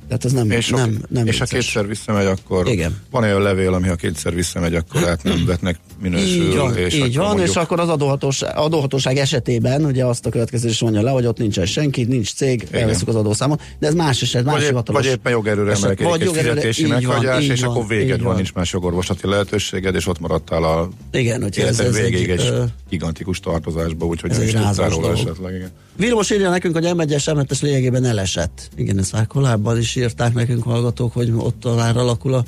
[0.09, 1.65] Tehát ez nem, És, nem, nem és ha vicces.
[1.65, 2.97] kétszer visszamegy, akkor Igen.
[3.11, 6.47] van olyan levél, ami ha kétszer visszamegy, akkor hát nem vetnek minősül.
[6.51, 10.27] Így van, és így akkor van mondjuk, és akkor az adóhatóság, adóhatóság esetében ugye azt
[10.27, 13.95] a következés mondja le, hogy ott nincsen senki, nincs cég, elveszük az adószámot, de ez
[13.95, 17.47] más eset, más vagy, épp, vagy éppen jogerőre emelkedik Vagy egy jogerőre- fizetési van, meghagyás,
[17.47, 21.43] és van, akkor véged így van, nincs más jogorvoslati lehetőséged, és ott maradtál a Igen,
[21.43, 25.13] hogyha ez, ez végéig egy, egy ö, gigantikus tartozásba, úgyhogy ez nem is tudtál róla
[25.13, 25.55] esetleg.
[25.55, 25.71] Igen.
[25.97, 28.71] Vilmos írja nekünk, hogy M1-es, M7-es lényegében elesett.
[28.77, 32.45] Igen, ezt már korábban is írták nekünk hallgatók, hogy ott talán alakul a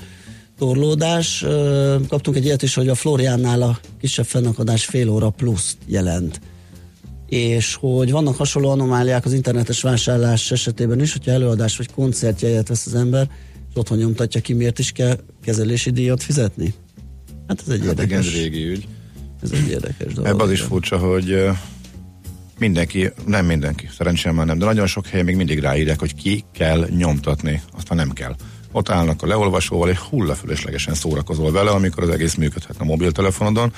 [0.59, 1.45] torlódás.
[2.09, 6.41] Kaptunk egy ilyet is, hogy a Floriánnál a kisebb fennakadás fél óra pluszt jelent.
[7.29, 12.87] És hogy vannak hasonló anomáliák az internetes vásárlás esetében is, hogyha előadás vagy koncertjegyet vesz
[12.87, 13.31] az ember,
[13.71, 16.75] és otthon nyomtatja ki, miért is kell kezelési díjat fizetni?
[17.49, 18.87] Hát ez egy Hát igen, érdekes, ez régi ügy.
[19.43, 20.31] ez egy érdekes dolog.
[20.31, 20.71] Ebben az is igen.
[20.71, 21.49] furcsa, hogy
[22.59, 26.45] mindenki, nem mindenki, szerencsém már nem, de nagyon sok helyen még mindig ráírják, hogy ki
[26.53, 28.35] kell nyomtatni, aztán nem kell.
[28.73, 33.73] Ott állnak a leolvasóval, és hullafölöslegesen szórakozol vele, amikor az egész működhetne a mobiltelefonodon.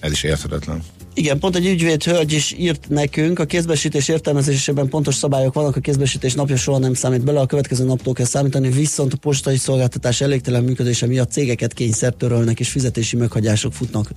[0.00, 0.82] Ez is érthetetlen.
[1.14, 5.80] Igen, pont egy ügyvéd hölgy is írt nekünk, a kézbesítés értelmezésében pontos szabályok vannak, a
[5.80, 10.20] kézbesítés napja soha nem számít bele, a következő naptól kell számítani, viszont a postai szolgáltatás
[10.20, 14.10] elégtelen működése miatt cégeket kényszertörölnek és fizetési meghagyások futnak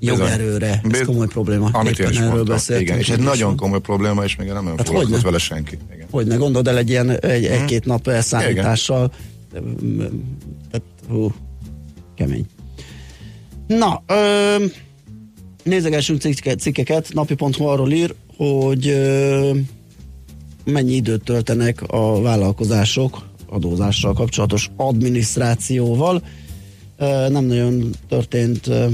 [0.00, 0.80] jogerőre.
[0.90, 1.68] Ez komoly probléma.
[1.72, 2.88] Amit Éppen erről beszéltünk.
[2.88, 5.78] Igen, és is nagyon komoly probléma, és még nem Hát foglalkozott vele senki.
[5.94, 6.06] Igen.
[6.10, 7.52] Hogy ne gondold el egy ilyen egy, Mhm.
[7.52, 9.12] egy-két nap elszállítással.
[9.52, 11.32] Tehát, hú,
[12.14, 12.46] kemény.
[13.66, 14.64] Na, ö,
[15.62, 17.08] nézegessünk cikke, cikkeket.
[17.12, 19.50] Napi.hu arról ír, hogy ö,
[20.64, 26.22] mennyi időt töltenek a vállalkozások adózással kapcsolatos adminisztrációval.
[26.96, 28.86] Ö, nem nagyon történt ö,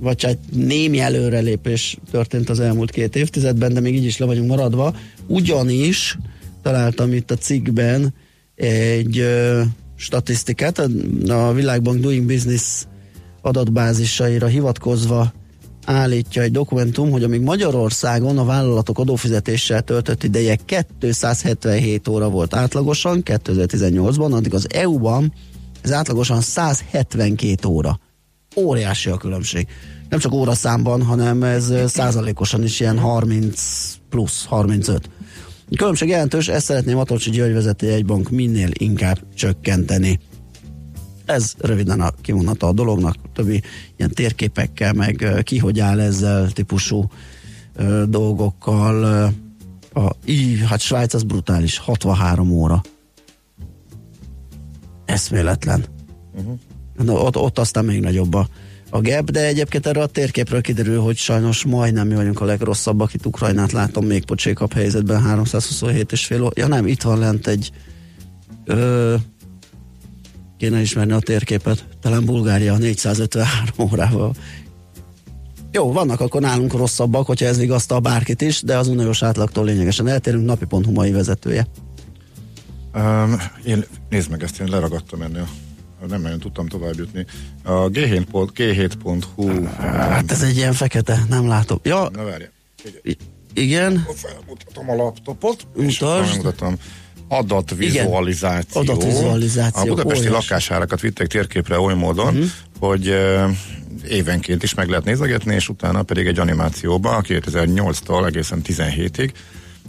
[0.00, 4.48] vagy hát némi előrelépés történt az elmúlt két évtizedben, de még így is le vagyunk
[4.48, 4.94] maradva.
[5.26, 6.18] Ugyanis
[6.62, 8.14] találtam itt a cikkben
[8.54, 9.62] egy ö,
[9.96, 10.88] statisztikát, a,
[11.32, 12.84] a Világbank Doing Business
[13.42, 15.32] adatbázisaira hivatkozva
[15.84, 20.58] állítja egy dokumentum, hogy amíg Magyarországon a vállalatok adófizetéssel töltött ideje
[20.98, 25.32] 277 óra volt átlagosan 2018-ban, addig az EU-ban
[25.80, 28.00] ez átlagosan 172 óra.
[28.56, 29.66] Óriási a különbség.
[30.08, 35.10] Nem csak óraszámban, hanem ez százalékosan is ilyen 30 plusz, 35.
[35.70, 40.18] A különbség jelentős, ezt szeretném Atolcsi György vezető egy bank minél inkább csökkenteni.
[41.24, 43.62] Ez röviden a kimondata a dolognak, többi
[43.96, 47.10] ilyen térképekkel, meg ki hogy áll ezzel típusú
[47.74, 49.02] ö, dolgokkal.
[49.02, 49.26] Ö,
[50.00, 52.82] a, í, hát Svájc az brutális, 63 óra.
[55.04, 55.84] Eszméletlen.
[56.34, 56.58] Uh-huh.
[57.02, 58.48] Na, ott, ott aztán még nagyobb a,
[58.90, 63.14] a gap, de egyébként erre a térképről kiderül, hogy sajnos majdnem mi vagyunk a legrosszabbak.
[63.14, 66.50] Itt Ukrajnát látom még pocsékabb helyzetben, 327 és fél.
[66.54, 67.70] Ja nem, itt van lent egy
[68.64, 69.14] ö,
[70.58, 71.84] kéne ismerni a térképet.
[72.00, 74.34] Talán Bulgária 453 órával.
[75.72, 80.08] Jó, vannak akkor nálunk rosszabbak, hogyha ez vigasztal bárkit is, de az uniós átlagtól lényegesen
[80.08, 80.46] eltérünk.
[80.46, 81.66] Napi.hu mai vezetője.
[82.94, 85.48] Um, én, nézd meg, ezt én leragadtam ennél.
[86.08, 87.26] Nem nagyon tudtam tovább jutni.
[87.62, 91.78] A G7.hu G7.hu Hát ez egy ilyen fekete, nem látom.
[91.82, 92.44] Ja, Na várj.
[93.02, 93.16] i-
[93.54, 96.28] igen, Felmutatom a laptopot, és Mutasd.
[96.28, 96.76] megmutatom.
[97.28, 98.82] Adatvizualizáció.
[98.82, 100.34] Igen, adatvizualizáció, A budapesti óriási.
[100.34, 102.50] lakásárakat vitték térképre oly módon, uh-huh.
[102.78, 103.50] hogy uh,
[104.08, 109.30] évenként is meg lehet nézegetni, és utána pedig egy animációba 2008-tól egészen 17-ig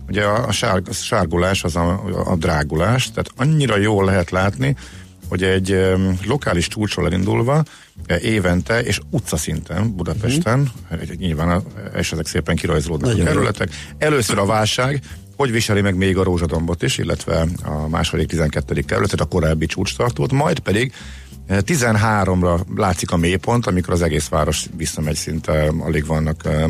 [0.08, 4.76] Ugye a, a, sár, a sárgulás az a, a drágulás, tehát annyira jól lehet látni,
[5.32, 7.64] hogy egy lokális csúcsról elindulva
[8.06, 11.10] e, évente és utcaszinten Budapesten, uh-huh.
[11.10, 11.64] nyilván
[11.98, 13.70] és ezek szépen kirajzolódnak Nagyon a kerületek.
[13.98, 15.02] Először a válság,
[15.36, 18.82] hogy viseli meg még a rózsadombot is, illetve a második 12.
[18.82, 20.94] kerületet, a korábbi csúcstartót, majd pedig
[21.48, 26.64] eh, 13-ra látszik a mélypont, amikor az egész város visszamegy szinte, alig vannak eh,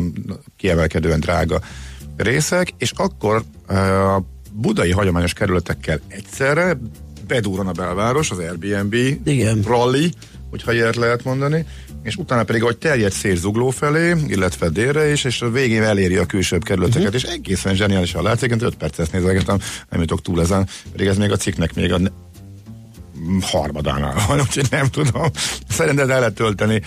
[0.56, 1.60] kiemelkedően drága
[2.16, 6.78] részek, és akkor a budai hagyományos kerületekkel egyszerre
[7.32, 9.62] bedúran a belváros, az Airbnb Igen.
[9.66, 10.10] rally,
[10.50, 11.66] hogyha ilyet lehet mondani,
[12.02, 16.16] és utána pedig, hogy terjed szél zugló felé, illetve délre is, és a végén eléri
[16.16, 17.22] a külsőbb kerületeket, uh-huh.
[17.22, 19.58] és egészen zseniálisan látszik, én 5 percet nézegetem,
[19.90, 21.98] nem jutok túl ezen, pedig ez még a cikknek még a
[23.40, 25.30] harmadánál van, úgyhogy nem tudom.
[25.68, 26.82] Szerinted el lehet tölteni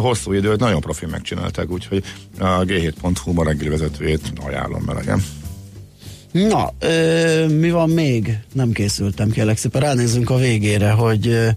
[0.00, 2.04] hosszú időt, nagyon profi megcsinálták, úgyhogy
[2.38, 5.22] a g7.hu ma reggeli vezetőjét ajánlom melegen.
[6.46, 8.38] Na, ö, mi van még?
[8.52, 9.80] Nem készültem, kérlek szépen.
[9.80, 11.48] Ránézzünk a végére, hogy ö,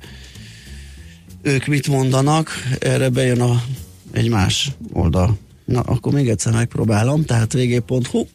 [1.42, 2.50] ők mit mondanak.
[2.80, 3.64] Erre bejön a,
[4.12, 5.38] egy más oldal.
[5.66, 7.26] Na, akkor még egyszer megpróbálom.
[7.26, 8.26] Tehát vg.hu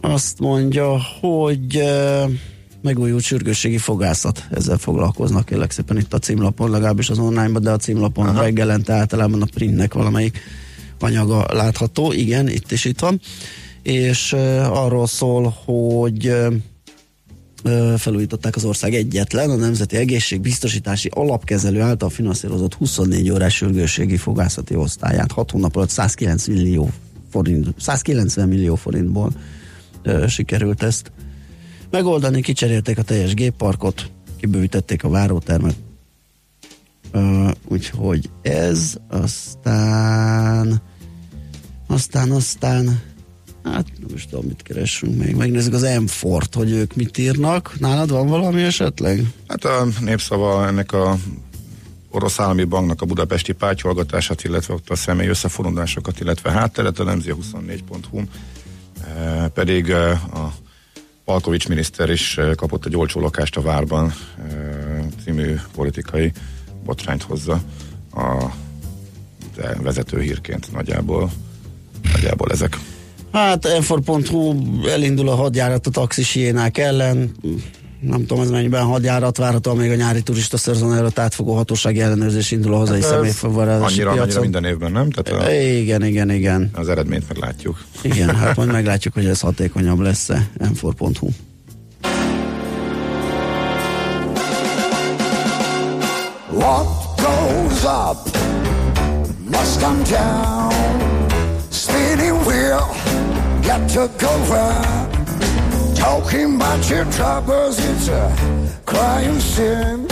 [0.00, 2.24] azt mondja, hogy ö,
[2.82, 4.46] megújult sürgősségi fogászat.
[4.50, 8.42] Ezzel foglalkoznak, kérlek szépen itt a címlapon, legalábbis az online de a címlapon Aha.
[8.42, 10.40] reggelente általában a printnek valamelyik
[11.00, 12.12] anyaga látható.
[12.12, 13.20] Igen, itt is itt van.
[13.84, 14.32] És
[14.68, 16.34] arról szól, hogy
[17.96, 25.32] felújították az ország egyetlen, a Nemzeti Egészségbiztosítási Alapkezelő által finanszírozott 24 órás sürgősségi fogászati osztályát.
[25.32, 26.90] 6 hónap alatt 109 millió
[27.30, 29.32] forint, 190 millió forintból
[30.02, 31.12] ö, sikerült ezt
[31.90, 35.76] megoldani, kicserélték a teljes gépparkot, kibővítették a várótermet,
[37.10, 40.82] ö, úgyhogy ez, aztán
[41.86, 43.00] aztán, aztán
[43.64, 45.34] Hát nem is tudom, mit keresünk még.
[45.34, 47.76] Megnézzük az m hogy ők mit írnak.
[47.78, 49.32] Nálad van valami esetleg?
[49.48, 51.16] Hát a népszava ennek a
[52.10, 58.22] orosz állami banknak a budapesti pátyolgatását, illetve ott a személy összefonódásokat, illetve hátteret a 24.hu,
[59.04, 60.54] e, pedig e, a
[61.24, 64.14] Palkovics miniszter is e, kapott egy olcsó lakást a várban e,
[65.24, 66.32] című politikai
[66.84, 67.62] botrányt hozza
[68.12, 68.52] a
[69.82, 71.30] vezető hírként nagyjából,
[72.12, 72.78] nagyjából ezek.
[73.34, 74.54] Hát enfor.hu
[74.88, 77.30] elindul a hadjárat a taxisiénák ellen.
[78.00, 82.50] Nem tudom, ez mennyiben hadjárat várható, még a nyári turista szezon előtt átfogó hatósági ellenőrzés
[82.50, 84.42] indul a hazai Hát ez személyfuvarázási Annyira, annyira piacon.
[84.42, 85.10] minden évben, nem?
[85.10, 86.70] Tehát a, Igen, igen, igen.
[86.74, 87.84] az eredményt meglátjuk.
[88.02, 90.48] Igen, hát majd meglátjuk, hogy ez hatékonyabb lesz-e.
[90.58, 91.28] enfor.hu
[96.50, 98.36] What goes up
[99.50, 100.72] must come down.
[101.70, 102.86] Spinning wheel,
[103.66, 105.96] got to go round.
[105.96, 110.06] Talking about your troubles, it's a crying sin.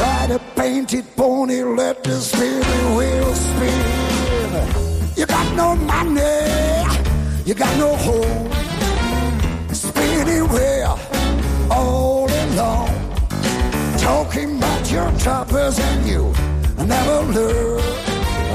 [0.00, 5.16] Ride a painted pony, let the spinning wheel spin.
[5.16, 6.20] You got no money,
[7.46, 8.52] you got no home.
[9.72, 10.98] Spinning wheel,
[11.70, 13.02] all alone
[13.98, 16.32] talking about your troubles and you
[16.84, 17.80] never learn.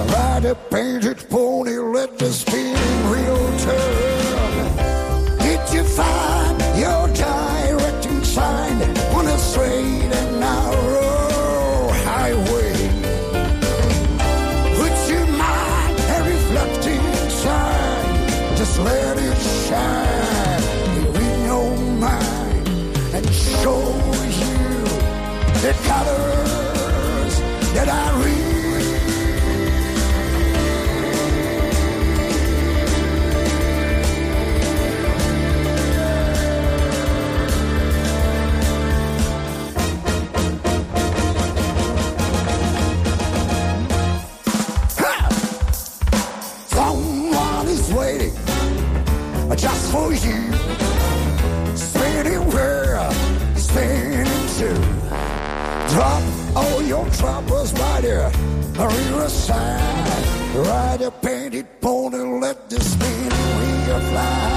[0.10, 4.17] Ride a painted pony, let the spinning wheel turn.
[49.58, 50.40] Just for you.
[51.76, 53.12] Spinning where,
[53.56, 54.70] spinning to.
[55.94, 56.24] Drop
[56.56, 58.32] all your troubles right here
[58.78, 60.24] on your side.
[60.56, 64.57] Ride a painted pony, let the spinning wheel fly.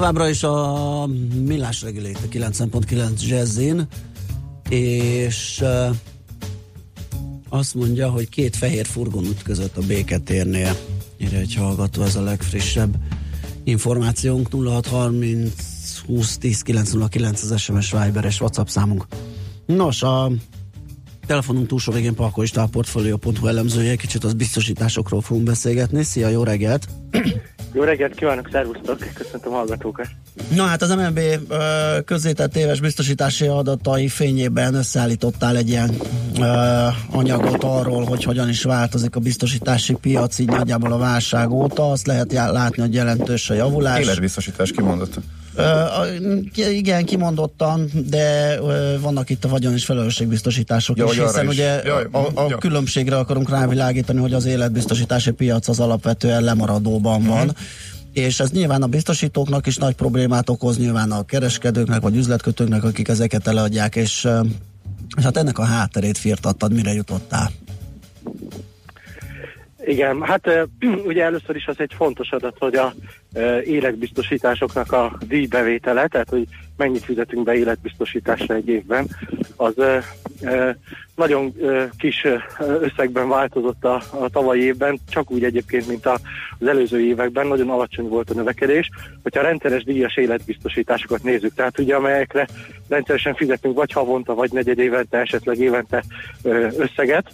[0.00, 1.06] Továbbra is a
[1.46, 3.86] Millás reggelét, a 90.9 Jazzin,
[4.68, 5.96] és uh,
[7.48, 10.76] azt mondja, hogy két fehér furgon ütközött a béketérnél.
[11.18, 12.96] Írja egy hallgató, ez a legfrissebb
[13.64, 15.52] információnk 0630
[16.06, 19.06] 20 10 909 az SMS Viber-es WhatsApp számunk.
[19.66, 20.30] Nos, a
[21.26, 26.02] telefonunk túlsó végén Palko István portfolio.hu elemzője, kicsit az biztosításokról fogunk beszélgetni.
[26.02, 26.88] Szia, jó reggelt!
[27.72, 30.06] Jó reggelt kívánok, szervusztok, köszöntöm a hallgatókat.
[30.54, 31.20] Na hát az MNB
[32.04, 35.90] közzétett éves biztosítási adatai fényében összeállítottál egy ilyen
[36.40, 41.90] ö, anyagot arról, hogy hogyan is változik a biztosítási piac így nagyjából a válság óta.
[41.90, 44.00] Azt lehet já- látni, hogy jelentős a javulás.
[44.00, 45.18] Életbiztosítás kimondott.
[46.52, 51.50] Ki- igen, kimondottan, de ö, vannak itt a vagyon és felelősségbiztosítások Ja, is, hiszen is.
[51.50, 52.58] ugye Jaj, a, a ja.
[52.58, 57.46] különbségre akarunk rávilágítani, hogy az életbiztosítási piac az alapvetően lemaradóban van.
[57.46, 57.56] Mhm.
[58.12, 63.08] És ez nyilván a biztosítóknak is nagy problémát okoz, nyilván a kereskedőknek vagy üzletkötőknek, akik
[63.08, 64.28] ezeket eladják, és,
[65.16, 67.50] és hát ennek a hátterét firtattad, mire jutottál?
[69.84, 70.68] Igen, hát
[71.10, 72.92] ugye először is az egy fontos adat, hogy a
[73.64, 79.06] életbiztosításoknak a díjbevétele, tehát hogy mennyit fizetünk be életbiztosításra egy évben,
[79.56, 79.74] az
[81.14, 81.54] nagyon
[81.98, 82.26] kis
[82.80, 86.18] összegben változott a, a tavalyi évben, csak úgy egyébként, mint a,
[86.58, 88.90] az előző években, nagyon alacsony volt a növekedés.
[89.22, 92.48] Hogyha rendszeres díjas életbiztosításokat nézzük, tehát ugye amelyekre
[92.88, 96.04] rendszeresen fizetünk vagy havonta, vagy negyed évente, esetleg évente
[96.76, 97.30] összeget,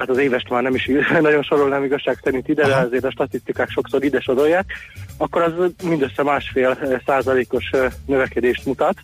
[0.00, 0.90] hát az évest már nem is
[1.20, 4.72] nagyon sorolnám igazság szerint ide, de azért a statisztikák sokszor ide sorolják,
[5.16, 5.52] akkor az
[5.84, 8.94] mindössze másfél eh, százalékos eh, növekedést mutat.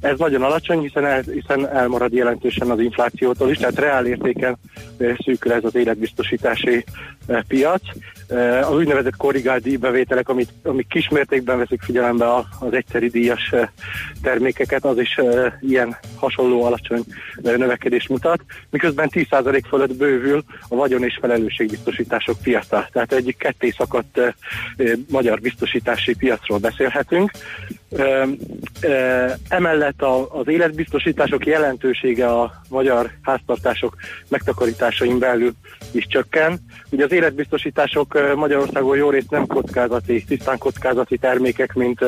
[0.00, 4.56] Ez nagyon alacsony, hiszen, el, hiszen elmarad jelentősen az inflációtól is, tehát reál értéken
[4.98, 6.84] eh, szűkül ez az életbiztosítási
[7.48, 7.82] piac.
[8.30, 13.68] Eh, Az úgynevezett korrigált díjbevételek, amit, amik kismértékben veszik figyelembe az egyszeri díjas eh,
[14.22, 17.02] termékeket, az is eh, ilyen hasonló alacsony
[17.42, 22.88] növekedést mutat, miközben 10% fölött bővül a vagyon és felelősségbiztosítások piaca.
[22.92, 24.20] Tehát egyik ketté szakadt
[25.08, 27.30] magyar biztosítási piacról beszélhetünk.
[27.90, 28.22] Ö,
[28.80, 33.96] ö, Emellett a, az életbiztosítások jelentősége a magyar háztartások
[34.28, 35.52] megtakarításain belül
[35.90, 36.58] is csökken.
[36.90, 42.00] Ugye az életbiztosítások Magyarországon jó részt nem kockázati, tisztán kockázati termékek, mint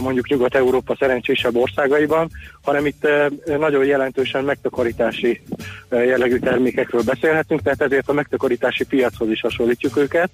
[0.00, 2.30] mondjuk Nyugat-Európa szerencsésebb országaiban,
[2.62, 3.08] hanem itt
[3.58, 5.42] nagyon jelentősen megtakarítási
[5.90, 10.30] jellegű termékekről beszélhetünk, tehát ezért a megtakarítási piachoz is hasonlítjuk őket.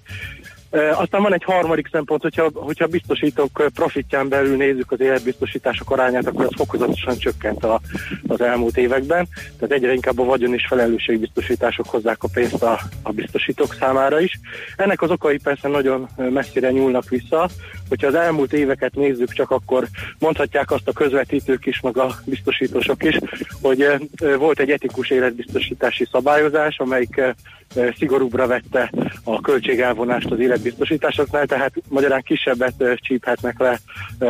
[0.71, 6.45] Aztán van egy harmadik szempont, hogyha, hogyha biztosítók profitján belül nézzük az életbiztosítások arányát, akkor
[6.45, 7.79] az fokozatosan csökkent a,
[8.27, 9.27] az elmúlt években.
[9.59, 14.39] Tehát egyre inkább a vagyon és felelősségbiztosítások hozzák a pénzt a, a biztosítók számára is.
[14.75, 17.49] Ennek az okai persze nagyon messzire nyúlnak vissza.
[17.89, 19.87] Hogyha az elmúlt éveket nézzük, csak akkor
[20.19, 23.19] mondhatják azt a közvetítők is, meg a biztosítósok is,
[23.61, 23.81] hogy
[24.21, 27.29] ö, volt egy etikus életbiztosítási szabályozás, amelyik ö,
[27.75, 28.91] ö, szigorúbbra vette
[29.23, 33.79] a költségelvonást az életbiztosításoknál, tehát magyarán kisebbet csíphetnek le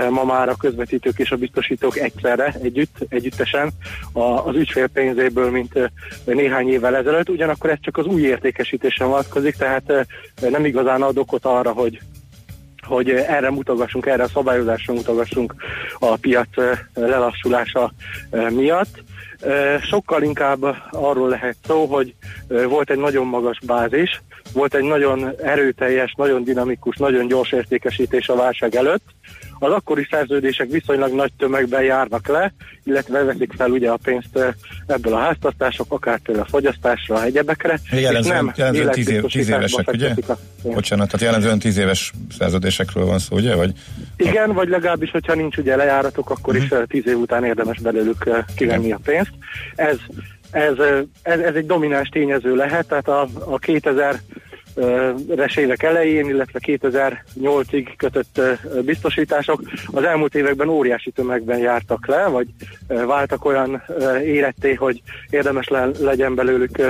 [0.10, 3.72] ma már a közvetítők és a biztosítók egyszerre, együtt, együttesen
[4.14, 5.92] az ügyfél pénzéből, mint
[6.26, 7.30] néhány évvel ezelőtt.
[7.30, 10.08] Ugyanakkor ez csak az új értékesítésen vonatkozik, tehát
[10.42, 12.00] nem igazán ad okot arra, hogy
[12.88, 15.56] hogy erre mutogassunk, erre a szabályozásra mutogassunk
[16.00, 16.50] a piac
[16.94, 17.92] lelassulása
[18.50, 19.04] miatt.
[19.82, 22.14] Sokkal inkább arról lehet szó, hogy
[22.48, 24.22] volt egy nagyon magas bázis,
[24.54, 29.04] volt egy nagyon erőteljes, nagyon dinamikus, nagyon gyors értékesítés a válság előtt.
[29.60, 32.54] Az akkori szerződések viszonylag nagy tömegben járnak le,
[32.84, 34.54] illetve veszik fel ugye a pénzt eh,
[34.88, 37.80] ebből a háztartások, akár például a fogyasztásra, egyebekre.
[37.92, 40.14] Igen, és jellemzően, jellemzően tíz, év, tíz évesek, ugye?
[40.28, 40.34] a.
[40.64, 43.56] Bocsánat, tehát jellemzően tíz éves szerződésekről van szó, ugye?
[43.56, 43.72] Vagy
[44.18, 46.64] Igen, vagy legalábbis, hogyha nincs ugye lejáratok, akkor Mhm.
[46.64, 49.32] is eh, tíz év után érdemes belőlük eh, kivenni a pénzt.
[49.76, 49.98] Ez,
[50.52, 50.74] ez,
[51.22, 54.22] ez, ez egy domináns tényező lehet, tehát a, a 2000
[55.36, 58.42] res évek elején, illetve 2008-ig kötött
[58.86, 59.62] biztosítások.
[59.86, 62.48] Az elmúlt években óriási tömegben jártak le, vagy
[62.88, 63.84] váltak olyan
[64.24, 66.82] éretté, hogy érdemes le, legyen belőlük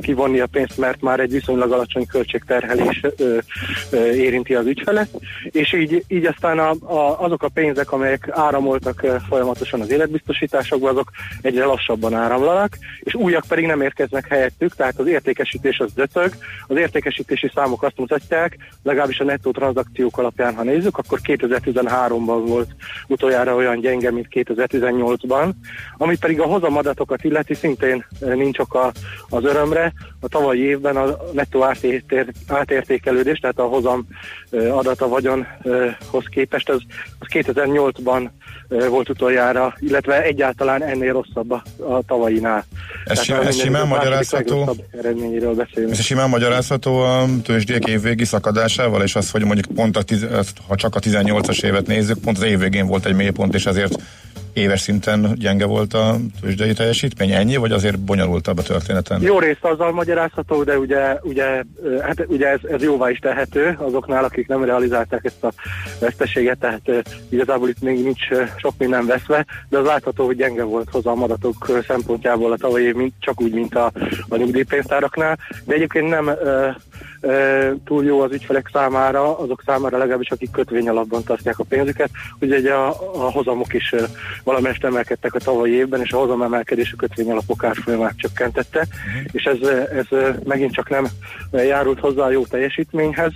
[0.00, 3.00] kivonni a pénzt, mert már egy viszonylag alacsony költségterhelés
[4.14, 5.08] érinti az ügyfelet,
[5.50, 11.10] és így, így aztán a, a, azok a pénzek, amelyek áramoltak folyamatosan az életbiztosításokba, azok
[11.40, 16.32] egyre lassabban áramlanak, és újak pedig nem érkeznek helyettük, tehát az értékesítés az döcög,
[16.66, 16.76] az
[17.16, 22.70] értékesítési számok azt mutatják, legalábbis a nettó tranzakciók alapján, ha nézzük, akkor 2013-ban volt
[23.06, 25.50] utoljára olyan gyenge, mint 2018-ban,
[25.96, 28.92] ami pedig a hozamadatokat illeti szintén eh, nincs oka
[29.28, 29.92] az örömre.
[30.20, 34.06] A tavalyi évben a nettó átértér, átértékelődés, tehát a hozam
[34.50, 36.80] eh, adata vagyonhoz képest, az,
[37.18, 38.30] az 2008-ban eh,
[38.68, 42.64] volt utoljára, illetve egyáltalán ennél rosszabb a, a tavalyinál.
[43.04, 44.58] Ez, már ez simán magyarázható?
[44.58, 45.92] legrosszabb eredményéről beszélünk.
[45.92, 50.26] Ez simán magyarázható a tőzsdék évvégi szakadásával, és az, hogy mondjuk pont a, tiz,
[50.68, 54.02] ha csak a 18-as évet nézzük, pont az évvégén volt egy mélypont, és ezért
[54.56, 57.30] éves szinten gyenge volt a tőzsdei teljesítmény.
[57.30, 59.22] Ennyi, vagy azért bonyolultabb a történeten?
[59.22, 61.62] Jó részt azzal magyarázható, de ugye, ugye,
[62.02, 65.52] hát ugye ez, ez jóvá is tehető azoknál, akik nem realizálták ezt a
[66.00, 70.88] veszteséget, tehát igazából itt még nincs sok minden veszve, de az látható, hogy gyenge volt
[70.90, 73.92] hozzá a madatok szempontjából a tavalyi év, csak úgy, mint a,
[74.28, 76.30] a nyugdíjpénztáraknál, de egyébként nem
[77.84, 82.58] túl jó az ügyfelek számára, azok számára legalábbis, akik kötvény alapban tartják a pénzüket, ugye
[82.58, 83.94] ugye a, a hozamok is
[84.44, 89.30] valamelyest emelkedtek a tavalyi évben, és a hozamemelkedés a kötvény alapok árfolyamát csökkentette, uh-huh.
[89.32, 90.06] és ez, ez
[90.44, 91.06] megint csak nem
[91.52, 93.32] járult hozzá a jó teljesítményhez.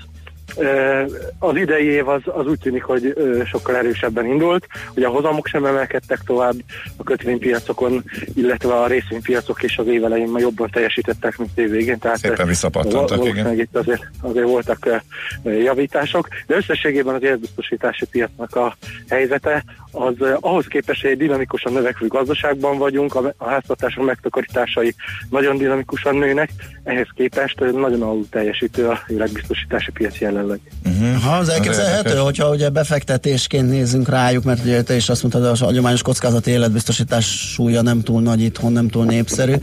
[1.39, 5.65] Az idei év az, az úgy tűnik, hogy sokkal erősebben indult, ugye a hozamok sem
[5.65, 6.55] emelkedtek tovább
[6.97, 11.99] a kötvénypiacokon, illetve a részvénypiacok is az év elején már jobban teljesítettek, mint év végén.
[11.99, 13.59] Tehát Szépen visszapattantak, igen.
[13.59, 15.03] itt azért, azért voltak
[15.43, 18.77] javítások, de összességében az életbiztosítási piacnak a
[19.09, 24.95] helyzete az ö, ahhoz képest, hogy egy dinamikusan növekvő gazdaságban vagyunk, a, a háztartások megtakarításai
[25.31, 26.51] nagyon dinamikusan nőnek,
[26.85, 30.61] ehhez képest ö, nagyon alul teljesítő a életbiztosítási piac jelenleg.
[30.85, 31.23] Uh-huh.
[31.23, 35.59] Ha az elképzelhető, hogyha ugye befektetésként nézzünk rájuk, mert ugye te is azt mondtad, hogy
[35.61, 39.55] a hagyományos kockázati életbiztosítás súlya nem túl nagy itthon, nem túl népszerű,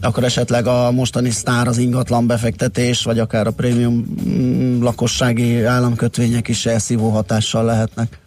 [0.00, 6.48] akkor esetleg a mostani sztár az ingatlan befektetés, vagy akár a prémium mm, lakossági államkötvények
[6.48, 8.20] is elszívó hatással lehetnek.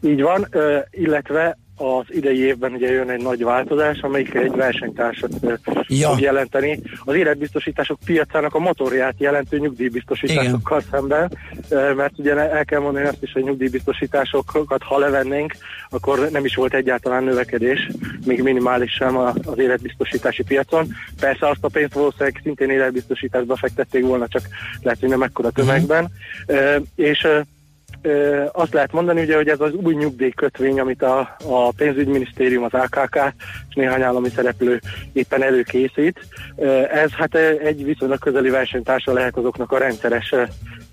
[0.00, 0.48] Így van,
[0.90, 5.30] illetve az idei évben ugye jön egy nagy változás, amelyik egy versenytársat
[5.88, 6.08] Ja.
[6.08, 6.80] fog jelenteni.
[7.04, 11.30] Az életbiztosítások piacának a motorját jelentő nyugdíjbiztosításokkal szemben,
[11.68, 15.54] ö, mert ugye el kell mondani azt is, hogy nyugdíjbiztosításokat ha levennénk,
[15.90, 17.90] akkor nem is volt egyáltalán növekedés,
[18.26, 20.86] még minimális sem az életbiztosítási piacon.
[21.20, 24.42] Persze azt a pénzt valószínűleg szintén életbiztosításba fektették volna, csak
[24.82, 26.08] lehet, hogy nem ekkora tömegben.
[26.46, 27.26] Ö, És
[28.02, 32.72] ö, azt lehet mondani, ugye, hogy ez az új nyugdíjkötvény, amit a, a pénzügyminisztérium, az
[32.72, 33.18] AKK
[33.68, 34.80] és néhány állami szereplő
[35.12, 36.20] éppen előkészít.
[36.56, 40.34] Ö, ez hát egy viszonylag közeli versenytársa lehet azoknak a rendszeres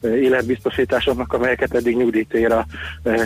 [0.02, 2.66] életbiztosításoknak, amelyeket eddig nyugdíjtéra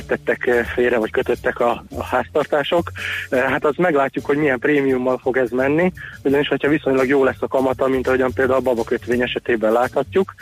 [0.08, 2.92] tettek félre, vagy kötöttek a, a háztartások.
[3.30, 5.92] Hát azt meglátjuk, hogy milyen prémiummal fog ez menni,
[6.24, 10.34] ugyanis hogyha viszonylag jó lesz a kamata, mint ahogyan például a babakötvény esetében láthatjuk,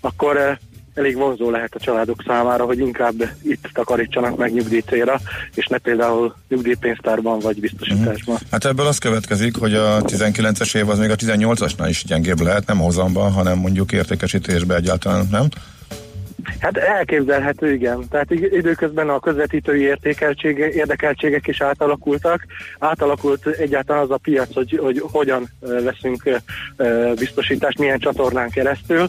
[0.00, 0.58] akkor
[0.94, 5.20] elég vonzó lehet a családok számára, hogy inkább itt takarítsanak meg nyugdíjcélra,
[5.54, 8.38] és ne például nyugdíjpénztárban vagy biztosításban.
[8.50, 12.66] Hát ebből az következik, hogy a 19-es év az még a 18-asnál is gyengébb lehet,
[12.66, 15.48] nem hozamban, hanem mondjuk értékesítésben egyáltalán, nem?
[16.60, 18.08] Hát elképzelhető, igen.
[18.10, 22.46] Tehát id- időközben a közvetítői értékeltsége, érdekeltségek is átalakultak.
[22.78, 26.40] Átalakult egyáltalán az a piac, hogy, hogy hogyan veszünk
[27.18, 29.08] biztosítást, milyen csatornán keresztül.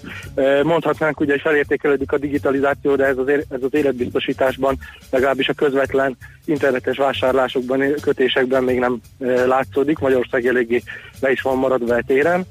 [0.64, 4.78] Mondhatnánk ugye, hogy felértékelődik a digitalizáció, de ez az, ez az életbiztosításban,
[5.12, 9.02] legalábbis a közvetlen internetes vásárlásokban, kötésekben még nem
[9.46, 10.00] látszódik.
[10.00, 10.82] Magyarország eléggé
[11.26, 12.46] le is van maradva a téren,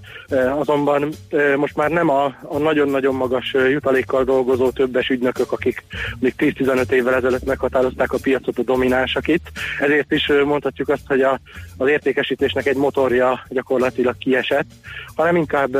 [0.58, 1.08] azonban
[1.56, 5.84] most már nem a, a nagyon-nagyon magas jutalékkal dolgozó többes ügynökök, akik
[6.18, 9.46] még 10-15 évvel ezelőtt meghatározták a piacot a dominánsak itt,
[9.80, 11.40] ezért is mondhatjuk azt, hogy a,
[11.76, 14.66] az értékesítésnek egy motorja gyakorlatilag kiesett,
[15.14, 15.76] hanem inkább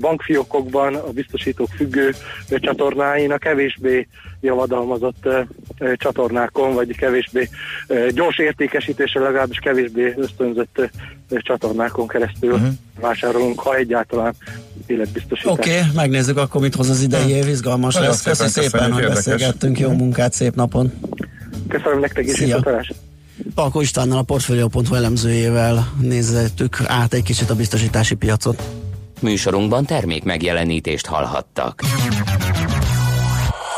[0.00, 2.14] bankfiókokban a biztosítók függő
[2.48, 4.06] csatornáin a kevésbé
[4.40, 5.28] javadalmazott
[5.94, 7.48] csatornákon, vagy kevésbé
[8.14, 10.90] gyors értékesítésre legalábbis kevésbé ösztönzött
[11.28, 12.68] csatornákon keresztül uh-huh.
[13.00, 14.34] vásárolunk, ha egyáltalán
[14.86, 15.52] életbiztosítás.
[15.52, 18.22] Oké, okay, megnézzük akkor, mit hoz az idei év, izgalmas Nagyon lesz.
[18.22, 19.24] Köszönöm szépen, szépen, hogy érdekes.
[19.24, 20.92] beszélgettünk, jó munkát, szép napon!
[21.68, 22.84] Köszönöm nektek is, Szia.
[23.54, 28.62] Palko Istvánnal a Portfolio.hu elemzőjével nézzettük át egy kicsit a biztosítási piacot.
[29.20, 31.82] Műsorunkban termék megjelenítést hallhattak.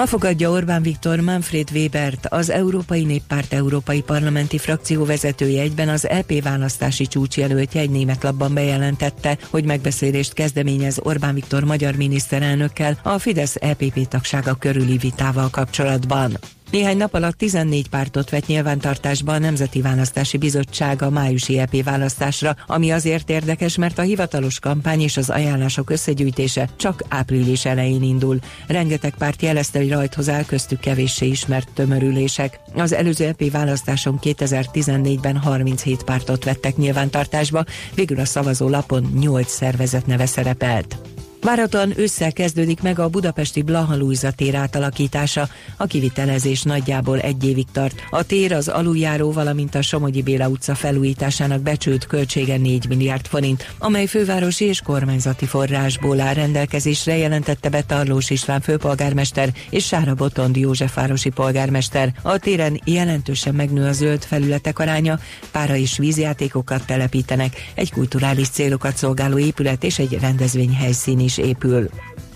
[0.00, 6.08] Ma fogadja Orbán Viktor Manfred Webert, az Európai Néppárt Európai Parlamenti Frakció vezetője egyben az
[6.08, 13.18] EP választási csúcsjelöltje egy német labban bejelentette, hogy megbeszélést kezdeményez Orbán Viktor magyar miniszterelnökkel a
[13.18, 16.38] Fidesz EPP tagsága körüli vitával kapcsolatban.
[16.70, 22.56] Néhány nap alatt 14 pártot vett nyilvántartásba a Nemzeti Választási Bizottság a májusi EP választásra,
[22.66, 28.38] ami azért érdekes, mert a hivatalos kampány és az ajánlások összegyűjtése csak április elején indul.
[28.66, 32.60] Rengeteg párt jelezte, hogy rajthoz áll köztük kevéssé ismert tömörülések.
[32.74, 37.64] Az előző EP választáson 2014-ben 37 pártot vettek nyilvántartásba,
[37.94, 40.96] végül a szavazó lapon 8 szervezet neve szerepelt.
[41.42, 45.48] Várhatóan ősszel kezdődik meg a budapesti Blaha Lujza tér átalakítása.
[45.76, 48.02] A kivitelezés nagyjából egy évig tart.
[48.10, 53.74] A tér az aluljáró, valamint a Somogyi Béla utca felújításának becsült költsége 4 milliárd forint,
[53.78, 60.56] amely fővárosi és kormányzati forrásból áll rendelkezésre, jelentette be Tarlós István főpolgármester és Sára Botond
[60.56, 62.12] Józsefvárosi polgármester.
[62.22, 65.18] A téren jelentősen megnő a zöld felületek aránya,
[65.50, 71.90] pára és vízjátékokat telepítenek, egy kulturális célokat szolgáló épület és egy rendezvényhelyszín is épül.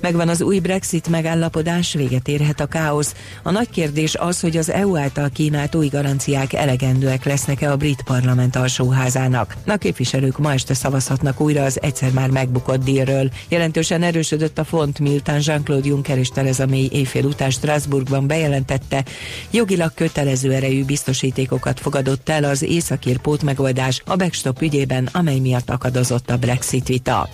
[0.04, 3.14] Megvan az új Brexit megállapodás, véget érhet a káosz.
[3.42, 8.02] A nagy kérdés az, hogy az EU által kínált új garanciák elegendőek lesznek-e a brit
[8.02, 9.56] parlament alsóházának.
[9.66, 13.30] A képviselők ma este szavazhatnak újra az egyszer már megbukott dílről.
[13.48, 19.04] Jelentősen erősödött a font, miután Jean-Claude Juncker és Theresa May éjfél után Strasbourgban bejelentette,
[19.50, 26.30] jogilag kötelező erejű biztosítékokat fogadott el az északír pótmegoldás a backstop ügyében, amely miatt akadozott
[26.30, 27.28] a Brexit vita.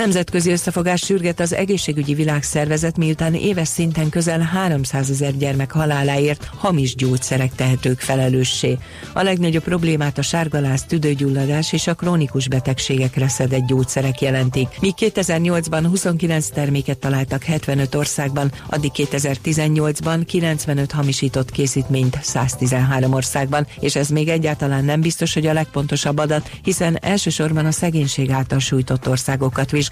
[0.00, 6.94] Nemzetközi összefogás sürget az egészségügyi világszervezet, miután éves szinten közel 300 ezer gyermek haláláért hamis
[6.94, 8.78] gyógyszerek tehetők felelőssé.
[9.12, 14.68] A legnagyobb problémát a sárgaláz, tüdőgyulladás és a krónikus betegségekre szedett gyógyszerek jelentik.
[14.80, 23.96] Míg 2008-ban 29 terméket találtak 75 országban, addig 2018-ban 95 hamisított készítményt 113 országban, és
[23.96, 29.08] ez még egyáltalán nem biztos, hogy a legpontosabb adat, hiszen elsősorban a szegénység által sújtott
[29.08, 29.88] országokat vizsgálják,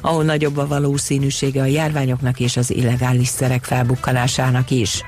[0.00, 5.02] ahol nagyobb a valószínűsége a járványoknak és az illegális szerek felbukkanásának is.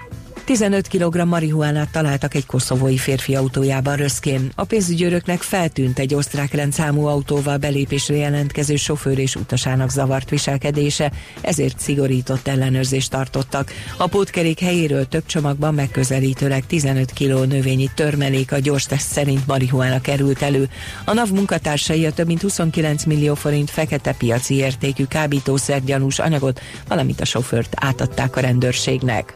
[0.45, 4.53] 15 kg marihuánát találtak egy koszovói férfi autójában Röszkén.
[4.55, 11.79] A pénzügyőröknek feltűnt egy osztrák rendszámú autóval belépésre jelentkező sofőr és utasának zavart viselkedése, ezért
[11.79, 13.73] szigorított ellenőrzést tartottak.
[13.97, 20.01] A pótkerék helyéről több csomagban megközelítőleg 15 kg növényi törmelék a gyors teszt szerint marihuána
[20.01, 20.69] került elő.
[21.05, 26.61] A NAV munkatársai a több mint 29 millió forint fekete piaci értékű kábítószer gyanús anyagot,
[26.89, 29.35] valamint a sofőrt átadták a rendőrségnek.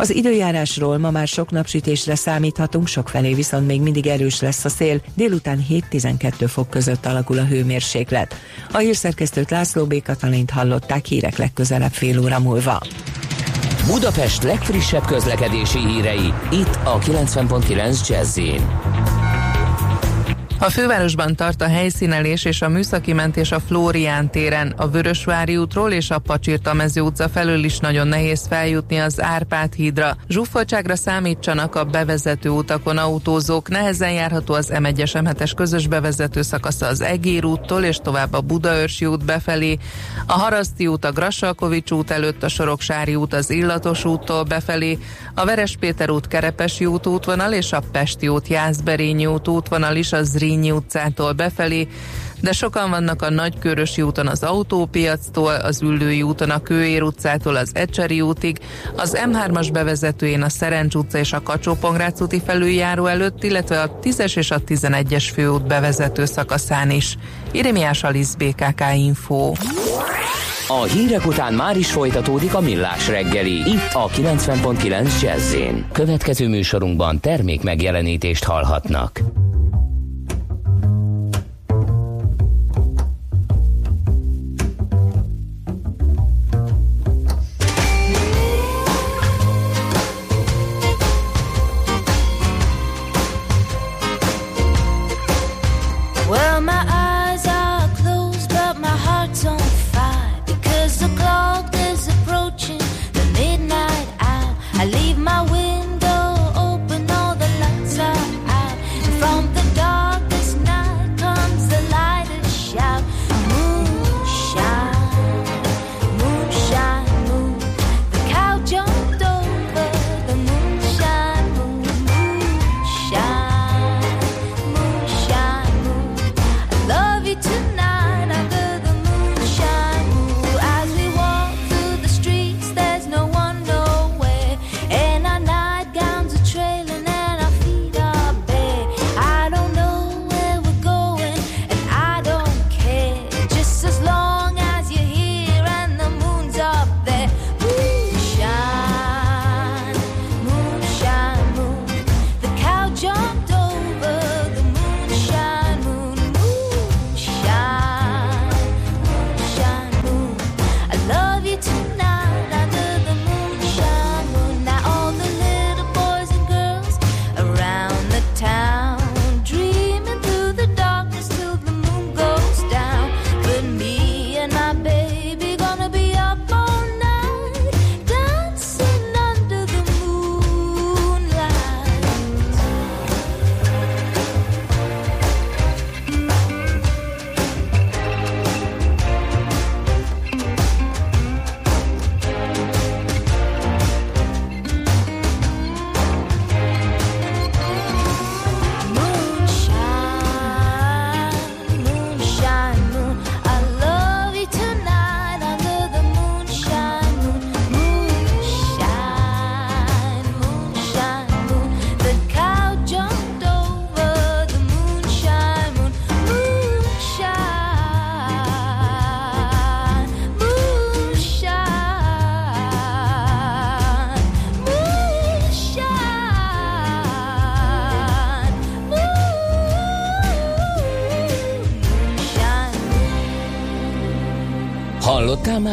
[0.00, 5.00] Az időjárásról ma már sok napsütésre számíthatunk, sokfelé viszont még mindig erős lesz a szél,
[5.14, 8.34] délután 7-12 fok között alakul a hőmérséklet.
[8.72, 10.02] A hírszerkesztőt László B.
[10.02, 12.80] Katalint hallották hírek legközelebb fél óra múlva.
[13.86, 18.38] Budapest legfrissebb közlekedési hírei, itt a 90.9 jazz
[20.62, 25.90] A fővárosban tart a helyszínelés és a műszaki mentés a Flórián téren, a Vörösvári útról
[25.90, 30.16] és a Pacsirta mező utca felől is nagyon nehéz feljutni az Árpád hídra.
[30.28, 37.00] Zsúfoltságra számítsanak a bevezető utakon autózók, nehezen járható az M1-es M7-es közös bevezető szakasza az
[37.00, 39.78] Egér úttól és tovább a Budaörsi út befelé,
[40.26, 44.98] a Haraszti út a Grassalkovics út előtt, a Soroksári út az Illatos úttól befelé,
[45.34, 50.22] a Verespéter út Kerepesi út útvonal és a Pesti út Jászberényi út útvonal is a
[50.50, 51.88] Zrínyi utcától befelé,
[52.40, 57.70] de sokan vannak a Nagykörösi úton az autópiactól, az Üllői úton a Kőér utcától az
[57.72, 58.58] Ecseri útig,
[58.96, 61.78] az M3-as bevezetőjén a Szerencs utca és a kacsó
[62.20, 67.16] úti felüljáró előtt, illetve a 10-es és a 11-es főút bevezető szakaszán is.
[67.50, 69.52] Irimiás Alisz BKK Info.
[70.68, 75.54] A hírek után már is folytatódik a millás reggeli, itt a 90.9 jazz
[75.92, 79.20] Következő műsorunkban termék megjelenítést hallhatnak.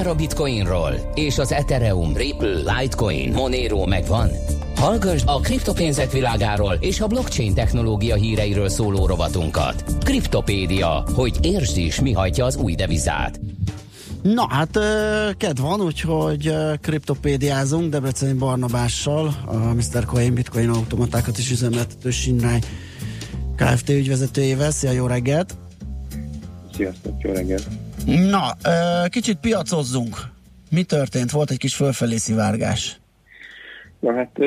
[0.07, 1.11] Már a Bitcoinról?
[1.13, 4.29] És az Ethereum, Ripple, Litecoin, Monero megvan?
[4.75, 9.83] Hallgass a kriptopénzek világáról és a blockchain technológia híreiről szóló rovatunkat.
[9.99, 13.39] Kriptopédia, hogy értsd is, mi hajtja az új devizát.
[14.21, 14.79] Na hát
[15.37, 20.05] kedv van, úgyhogy kriptopédiázunk Debreceni Barnabással, a Mr.
[20.05, 22.59] Coin Bitcoin automatákat is üzemeltető Sinrály
[23.55, 23.89] Kft.
[23.89, 24.71] ügyvezetőjével.
[24.71, 25.55] Szia, jó reggelt!
[26.75, 27.86] Sziasztok, jó reggelt!
[28.07, 28.55] Na,
[29.09, 30.15] kicsit piacozzunk.
[30.71, 31.31] Mi történt?
[31.31, 32.99] Volt egy kis fölfelé szivárgás.
[33.99, 34.37] Na hát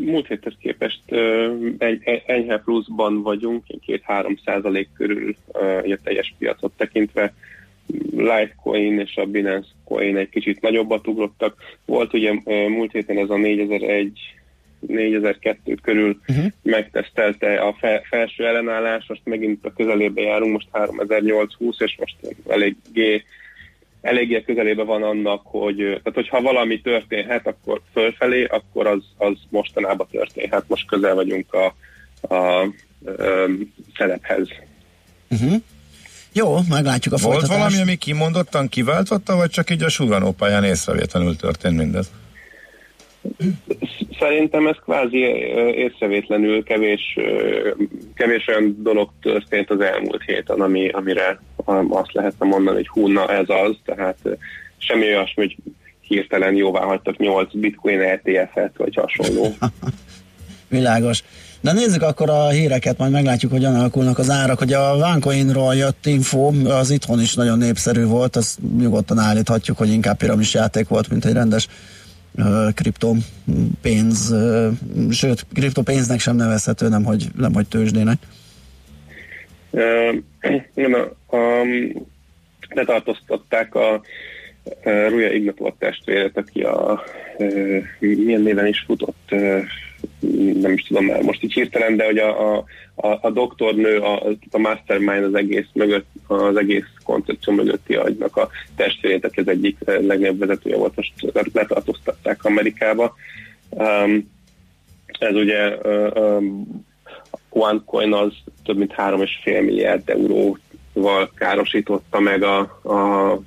[0.00, 1.00] múlt héthez képest
[1.78, 7.34] egy, enyhe pluszban vagyunk, 2-3 százalék körül a teljes piacot tekintve.
[8.16, 11.56] Litecoin és a Binance Coin egy kicsit nagyobbat ugrottak.
[11.84, 12.32] Volt ugye
[12.68, 14.18] múlt héten ez a 4001
[14.80, 16.46] 4002 körül uh-huh.
[16.62, 22.16] megtesztelte a fe, felső ellenállás, most megint a közelébe járunk, most 3820, és most
[22.48, 23.24] eléggé
[24.00, 30.06] eléggé közelébe van annak, hogy tehát hogyha valami történhet, akkor fölfelé, akkor az, az mostanában
[30.10, 30.64] történhet.
[30.66, 31.74] Most közel vagyunk a,
[32.20, 32.68] a, a
[33.96, 34.48] szerephez.
[35.30, 35.54] Uh-huh.
[36.32, 37.58] Jó, meglátjuk a Volt folytatást.
[37.58, 42.10] valami, ami kimondottan kiváltotta, vagy csak így a suganópályán észrevétlenül történt mindez?
[44.18, 45.18] Szerintem ez kvázi
[45.74, 47.18] észrevétlenül kevés,
[48.14, 51.40] kevés olyan dolog történt az elmúlt héten, ami, amire
[51.88, 54.18] azt lehetne mondani, hogy hú, na ez az, tehát
[54.76, 55.56] semmi olyasmi, hogy
[56.00, 59.54] hirtelen jóvá hagytak 8 bitcoin ETF-et, vagy hasonló.
[60.68, 61.22] Világos.
[61.60, 64.58] De nézzük akkor a híreket, majd meglátjuk, hogyan alakulnak az árak.
[64.58, 69.90] Hogy a Vancoinról jött info, az itthon is nagyon népszerű volt, azt nyugodtan állíthatjuk, hogy
[69.90, 71.68] inkább piramis játék volt, mint egy rendes
[72.74, 74.34] kriptopénz,
[75.10, 78.18] sőt, kriptopénznek sem nevezhető, nem hogy, nem hogy tőzsdének.
[80.74, 81.64] Igen, a, a,
[82.68, 84.00] letartóztatták a, a
[84.84, 87.02] Ruja Ignatov testvérét, aki a
[87.38, 89.34] ö, milyen néven is futott,
[90.60, 92.64] nem is tudom már most így hirtelen, de hogy a, a,
[93.20, 99.24] a, doktornő, a, a mastermind az egész mögött, az egész koncepció mögötti agynak a testvérét,
[99.24, 101.12] aki az egyik legnagyobb vezetője volt, most
[101.52, 103.14] letartóztatták Amerikába.
[103.70, 104.30] Um,
[105.18, 106.84] ez ugye um,
[107.48, 108.32] OneCoin az
[108.64, 113.40] több mint 3,5 milliárd euróval károsította meg a, a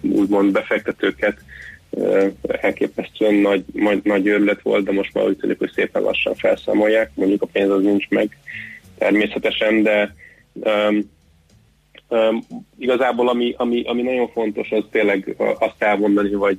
[0.00, 1.38] úgymond befektetőket,
[2.42, 7.10] elképesztően nagy, nagy, nagy őrület volt, de most már úgy tűnik, hogy szépen lassan felszámolják,
[7.14, 8.38] mondjuk a pénz az nincs meg
[8.98, 10.14] természetesen, de
[10.52, 11.10] um,
[12.08, 12.46] um,
[12.78, 16.58] igazából ami, ami, ami nagyon fontos, az tényleg azt elmondani, vagy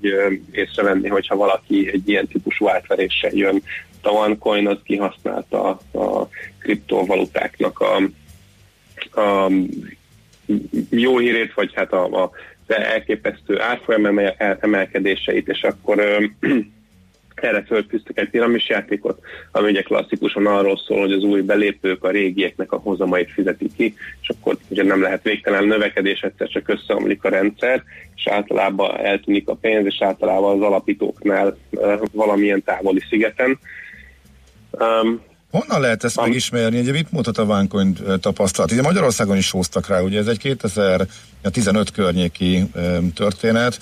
[0.52, 3.64] észrevenni, hogyha valaki egy ilyen típusú átveréssel jön.
[4.02, 6.28] A OneCoin az kihasználta a
[6.60, 7.96] kriptovalutáknak a,
[9.22, 9.52] a
[10.90, 12.32] jó hírét, vagy hát a, a
[12.76, 14.20] elképesztő árfolyam
[14.60, 16.00] emelkedéseit, és akkor
[17.36, 19.20] erre föltűztek egy piramis játékot,
[19.52, 23.96] ami ugye klasszikusan arról szól, hogy az új belépők a régieknek a hozamait fizetik ki,
[24.22, 27.84] és akkor ugye nem lehet végtelen növekedés, egyszer csak összeomlik a rendszer,
[28.16, 31.58] és általában eltűnik a pénz, és általában az alapítóknál
[32.12, 33.60] valamilyen távoli szigeten.
[35.52, 36.80] Honnan lehet ezt megismerni?
[36.80, 38.72] Ugye mit mutat a Vancoin tapasztalat?
[38.72, 42.64] Ugye Magyarországon is hoztak rá, ugye ez egy 2015 környéki
[43.16, 43.80] történet,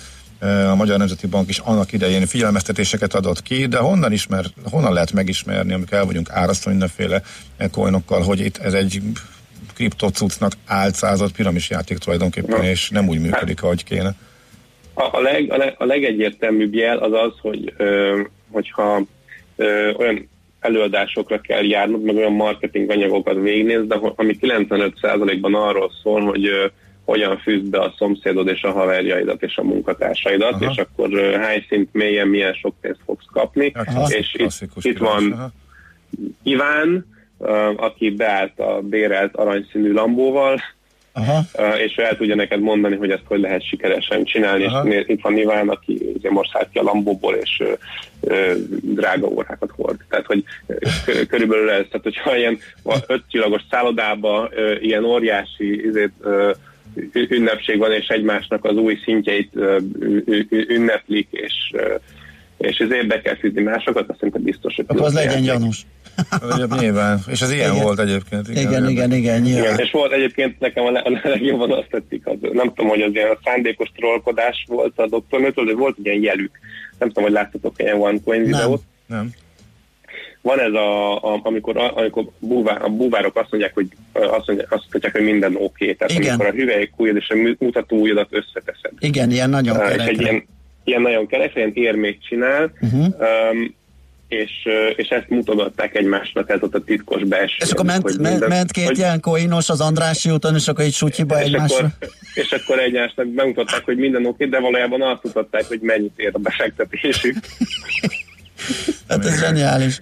[0.70, 5.12] a Magyar Nemzeti Bank is annak idején figyelmeztetéseket adott ki, de honnan, ismer, honnan lehet
[5.12, 7.22] megismerni, amikor el vagyunk árasztva mindenféle
[7.70, 9.02] coinokkal, hogy itt ez egy
[9.74, 14.14] kriptocucnak álcázott piramis játék tulajdonképpen, és nem úgy működik, ahogy kéne.
[14.94, 19.02] A, a, leg, a, leg, a legegyértelműbb jel az az, hogy ö, hogyha
[19.56, 20.28] ö, olyan
[20.60, 23.42] előadásokra kell járnod, meg olyan marketing anyagokat
[23.86, 26.70] de ami 95%-ban arról szól, hogy uh,
[27.04, 30.70] hogyan fűzd be a szomszédod és a haverjaidat és a munkatársaidat, Aha.
[30.70, 33.72] és akkor uh, hány szint mélyen milyen sok pénzt fogsz kapni.
[33.74, 34.08] Aha.
[34.08, 35.50] És itt, itt van Aha.
[36.42, 37.06] Iván,
[37.38, 40.60] uh, aki beállt a bérelt aranyszínű lambóval,
[41.12, 41.44] Aha.
[41.78, 44.88] És ő el tudja neked mondani, hogy ezt hogy lehet sikeresen csinálni, Aha.
[44.88, 47.72] és itt van Iván, aki ugye most szállt ki a Lambóból, és ö,
[48.20, 48.52] ö,
[48.82, 49.98] drága órákat hord.
[50.08, 50.44] Tehát, hogy
[51.28, 52.58] körülbelül ez, tehát hogyha ilyen
[53.06, 56.52] öt csillagos szállodába ö, ilyen óriási izét, ö,
[57.12, 59.78] ünnepség van, és egymásnak az új szintjeit ö,
[60.50, 61.94] ünneplik, és ö,
[62.58, 64.84] és ezért be kell fűzni másokat, azt szerintem biztos, hogy...
[64.88, 65.86] Akkor az legyen gyanús.
[66.80, 67.82] Nyilván, és ez ilyen igen.
[67.82, 68.48] volt egyébként.
[68.48, 69.78] Igen, igen, igen, igen, igen.
[69.78, 73.38] És volt egyébként nekem a, a legjobban azt tetszik, az, nem tudom, hogy az ilyen
[73.44, 76.58] szándékos trollkodás volt a doktornőtől, de volt ilyen jelük.
[76.98, 78.82] Nem tudom, hogy láttatok ilyen OneCoin videót.
[79.06, 79.30] Nem.
[80.40, 84.86] Van ez, a, a amikor, amikor búvá, a búvárok azt mondják, hogy azt mondják, azt
[84.90, 85.64] mondják, hogy minden oké.
[85.64, 85.94] Okay.
[85.94, 86.28] Tehát Igen.
[86.28, 88.92] amikor a hüvelykújad és a mutatóujjadat összeteszed.
[88.98, 90.04] Igen, ilyen nagyon és kerekre.
[90.04, 90.46] egy ilyen,
[90.84, 93.00] ilyen nagyon kerek, ilyen érmét csinál, Uh-huh.
[93.02, 93.76] um,
[94.28, 94.50] és,
[94.96, 97.56] és ezt mutogatták egymásnak, ez ott a titkos belső.
[97.58, 100.84] És akkor ment, hogy minden- ment két hogy- ilyen koinos az Andrássy úton, és akkor
[100.84, 101.76] egy sutyiba és egymásra.
[101.76, 106.30] akkor, és akkor egymásnak bemutatták, hogy minden oké, de valójában azt mutatták, hogy mennyit ér
[106.32, 107.36] a befektetésük.
[109.08, 110.00] Hát ez zseniális.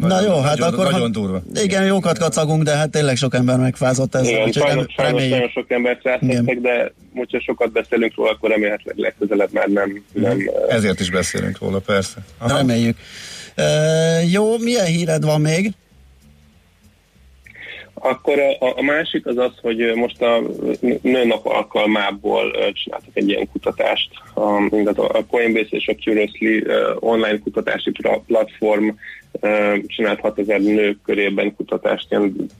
[0.00, 0.84] Na Nagyon- jó, hát nagyon- akkor...
[0.84, 1.42] nagyon ha- durva.
[1.54, 5.12] Igen, jókat kacagunk, de hát tényleg sok ember megfázott ezzel, Igen, úgyhogy sajnos, rem- sajnos
[5.20, 5.52] nagyon reméljük.
[5.52, 10.74] sok embert rásztettek, de hogyha sokat beszélünk róla, akkor remélhetőleg legközelebb már nem, nem uh,
[10.74, 12.16] Ezért is beszélünk róla, persze.
[12.38, 12.56] Aha.
[12.56, 12.96] Reméljük.
[13.54, 13.62] Ö,
[14.30, 15.72] jó, milyen híred van még?
[18.00, 20.42] Akkor a, a másik az az, hogy most a
[21.02, 24.10] nőnap alkalmából csináltak egy ilyen kutatást.
[24.70, 26.64] Igaz, a Coinbase és a Curiously
[26.98, 27.92] online kutatási
[28.26, 28.88] platform
[29.86, 32.50] csinált 6000 nők körében kutatást ilyen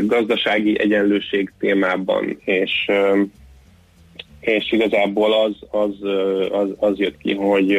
[0.00, 2.90] gazdasági egyenlőség témában, és
[4.40, 6.08] és igazából az, az,
[6.50, 7.78] az, az jött ki, hogy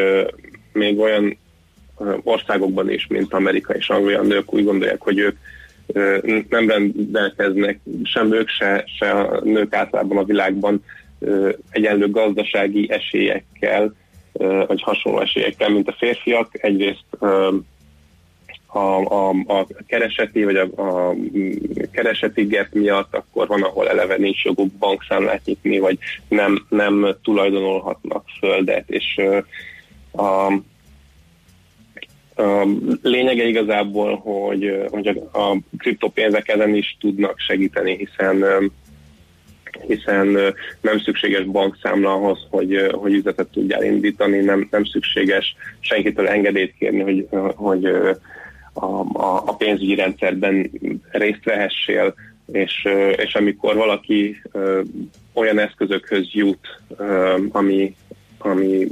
[0.74, 1.38] még olyan
[2.24, 5.38] országokban is, mint Amerika és Anglia, nők úgy gondolják, hogy ők
[6.50, 10.84] nem rendelkeznek, sem ők, se, se a nők általában a világban
[11.70, 13.96] egyenlő gazdasági esélyekkel,
[14.68, 16.64] vagy hasonló esélyekkel, mint a férfiak.
[16.64, 17.06] Egyrészt
[18.74, 21.16] a, a, a kereseti vagy a, a
[21.92, 28.26] kereseti gap miatt, akkor van, ahol eleve nincs joguk bankszámlát nyitni, vagy nem, nem tulajdonolhatnak
[28.40, 29.22] földet, és
[30.14, 30.54] a
[33.02, 38.46] lényege igazából, hogy, hogy a, kriptopénzek ezen is tudnak segíteni, hiszen
[39.88, 40.38] hiszen
[40.82, 47.02] nem szükséges bankszámla ahhoz, hogy, hogy üzletet tudjál indítani, nem, nem szükséges senkitől engedélyt kérni,
[47.02, 47.86] hogy, hogy
[48.74, 50.72] a, a, a pénzügyi rendszerben
[51.12, 52.14] részt vehessél,
[52.52, 54.42] és, és amikor valaki
[55.34, 56.82] olyan eszközökhöz jut,
[57.52, 57.96] ami,
[58.38, 58.88] ami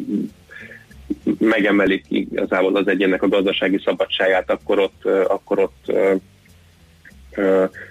[1.39, 5.91] megemelik igazából az egyének a gazdasági szabadságát, akkor ott, akkor ott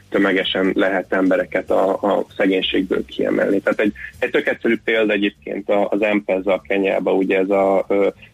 [0.09, 3.61] tömegesen lehet embereket a, a szegénységből kiemelni.
[3.61, 7.87] Tehát egy, egy tök egyszerű példa egyébként az M-Pesa a Kenyába, ugye ez a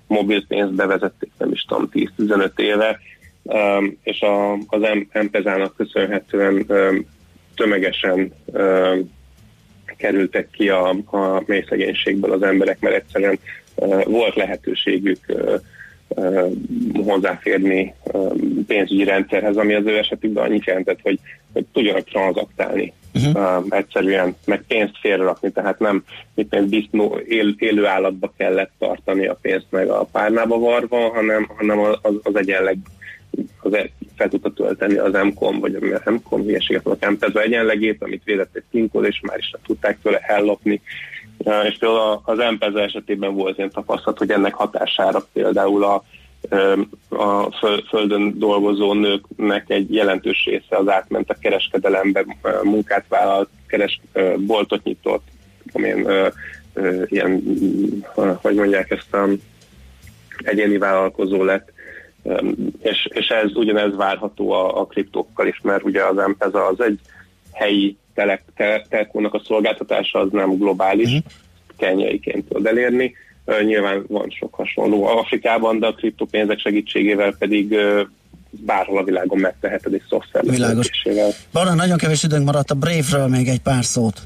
[0.07, 3.01] mobil pénzt bevezették, nem is tudom, 10-15 éve,
[4.03, 4.81] és a, az
[5.13, 6.67] M-Pesának köszönhetően
[7.55, 8.33] tömegesen
[9.97, 13.39] kerültek ki a, a mély szegénységből az emberek, mert egyszerűen
[14.05, 15.19] volt lehetőségük
[17.05, 17.95] hozzáférni
[18.67, 21.19] pénzügyi rendszerhez, ami az ő esetükben annyit jelentett, hogy,
[21.53, 23.65] hogy tudjanak tranzaktálni uh-huh.
[23.65, 26.05] uh, egyszerűen, meg pénzt félrerakni, tehát nem
[26.35, 31.51] mit tudom, disznó, él, élő állatba kellett tartani a pénzt meg a párnába varva, hanem,
[31.57, 32.77] hanem az, az egyenleg
[33.61, 38.25] az e- fel tudta tölteni az MCOM, vagy a MCOM hülyeséget mondok, MPEZA egyenlegét, amit
[38.25, 40.81] védett egy PIN-kód, és már is nem tudták tőle ellopni.
[41.39, 46.03] És például a- az MPEZA esetében volt ilyen tapasztalat, hogy ennek hatására például a,
[47.09, 52.25] a föl- földön dolgozó nőknek egy jelentős része az átment a kereskedelembe,
[52.63, 54.01] munkát vállalt, keres,
[54.37, 55.27] boltot nyitott,
[55.73, 56.33] uh,
[57.07, 57.43] ilyen,
[58.15, 59.43] hogy mondják ezt, um,
[60.39, 61.73] egyéni vállalkozó lett,
[62.83, 67.01] és, és ez ugyanez várható a, a kriptókkal is, mert ugye az M-Pesa az egy
[67.53, 71.33] helyi tele, te, telkónak a szolgáltatása, az nem globális, uh-huh.
[71.77, 73.15] kenyaiként tud elérni.
[73.45, 78.01] Uh, nyilván van sok hasonló Afrikában, de a kriptopénzek segítségével pedig uh,
[78.51, 80.77] bárhol a világon megteheted egy szoftver Világos.
[80.77, 81.31] vezetésével.
[81.53, 84.21] Barna, nagyon kevés időnk maradt a Brave-ről még egy pár szót.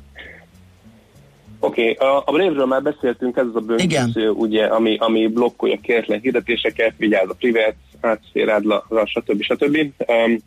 [1.63, 5.79] Oké, okay, a, a Brave-ről már beszéltünk, ez az a böngésző, ugye, ami, ami blokkolja
[5.83, 9.43] kértlen hirdetéseket, vigyáz a privát átszférádra, stb.
[9.43, 9.77] stb.
[10.07, 10.39] Um,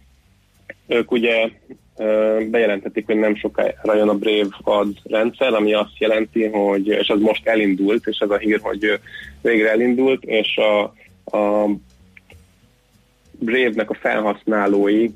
[0.88, 1.50] ők ugye
[2.50, 7.20] bejelentették, hogy nem sokára jön a Brave Ads rendszer, ami azt jelenti, hogy, és az
[7.20, 9.00] most elindult, és ez a hír, hogy
[9.42, 10.82] végre elindult, és a,
[11.38, 11.70] a
[13.40, 15.10] Brave-nek a felhasználói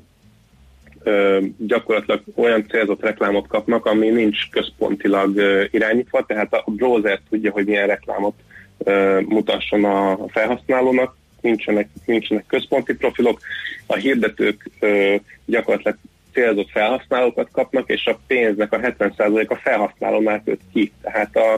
[1.02, 7.50] ö, gyakorlatilag olyan célzott reklámot kapnak, ami nincs központilag ö, irányítva, tehát a browser tudja,
[7.50, 8.34] hogy milyen reklámot
[8.78, 13.40] ö, mutasson a felhasználónak, nincsenek, nincsenek központi profilok,
[13.86, 15.14] a hirdetők ö,
[15.44, 15.98] gyakorlatilag
[16.38, 20.92] célzott felhasználókat kapnak, és a pénznek a 70% a felhasználónál köt ki.
[21.02, 21.52] Tehát a,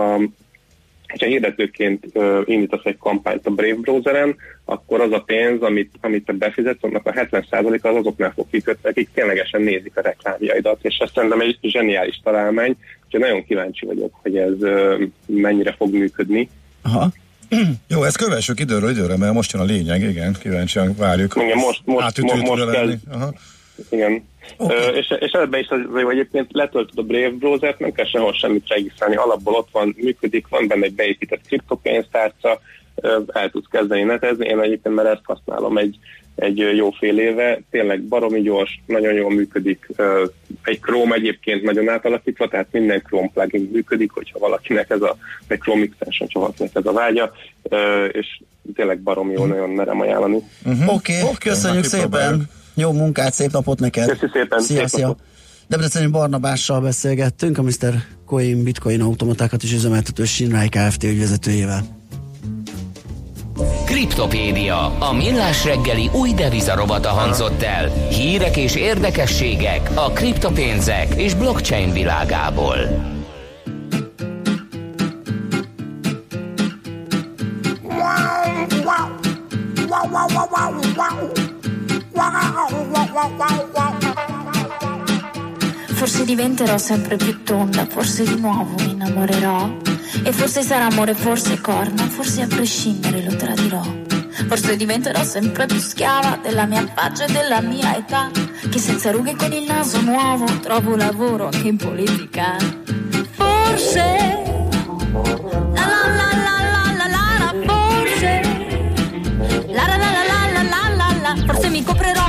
[0.00, 0.20] a
[1.18, 6.24] ha hirdetőként uh, indítasz egy kampányt a Brave browseren, akkor az a pénz, amit, amit
[6.24, 10.96] te befizetsz, annak a 70% az azoknál fog kikötni, akik ténylegesen nézik a reklámjaidat, és
[10.96, 16.48] ez szerintem egy zseniális találmány, úgyhogy nagyon kíváncsi vagyok, hogy ez uh, mennyire fog működni.
[16.82, 17.12] Aha.
[17.88, 21.34] Jó, ezt kövessük időről időre, mert most jön a lényeg, igen, kíváncsian várjuk.
[21.36, 22.92] Igen, most, most, most tud kell.
[23.10, 23.32] Aha.
[23.88, 24.28] Igen.
[24.56, 24.76] Okay.
[24.76, 28.32] Ö, és, és ebben is az, hogy egyébként letöltöd a Brave browsert, nem kell sehol
[28.32, 32.60] semmit regisztrálni, alapból ott van, működik, van benne egy beépített kriptopénztárca,
[33.26, 35.98] el tudsz kezdeni netezni, én egyébként már ezt használom egy,
[36.34, 39.86] egy jó fél éve, tényleg baromi gyors, nagyon jól működik,
[40.62, 45.16] egy Chrome egyébként nagyon átalakítva, tehát minden Chrome plugin működik, hogyha valakinek ez a,
[45.46, 47.32] egy Chrome extension, valakinek ez a vágya,
[48.12, 48.40] és
[48.74, 50.38] tényleg baromi jó, nagyon merem ajánlani.
[50.64, 50.94] Uh-huh.
[50.94, 52.48] Oké, okay, köszönjük szépen.
[52.80, 54.08] Jó munkát, szép napot neked.
[54.08, 55.16] Köszi szépen, Szia, szép szia.
[55.66, 57.94] Debreceni Barnabással beszélgettünk, a Mr.
[58.26, 61.04] Coin Bitcoin automatákat is üzemeltető Sinrai Kft.
[61.04, 61.82] ügyvezetőjével.
[63.84, 67.88] Kriptopédia, a millás reggeli új devizarovata hangzott el.
[68.10, 72.76] Hírek és érdekességek a kriptopénzek és blockchain világából.
[86.00, 89.70] Forse diventerò sempre più tonda, forse di nuovo mi innamorerò.
[90.24, 93.82] E forse sarà amore, forse corna, forse a prescindere lo tradirò.
[94.48, 98.30] Forse diventerò sempre più schiava della mia faccia e della mia età.
[98.70, 102.56] Che senza rughe con il naso nuovo trovo lavoro anche in politica.
[103.32, 104.48] Forse.
[111.44, 112.19] Forse mi coprerò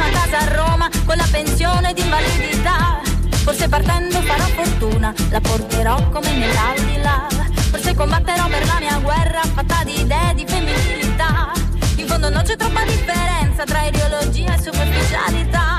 [3.67, 7.27] partendo farò fortuna, la porterò come nell'aldilà.
[7.69, 11.51] Forse combatterò per la mia guerra fatta di idee di femminilità.
[11.97, 15.70] In fondo non c'è troppa differenza tra ideologia e superficialità.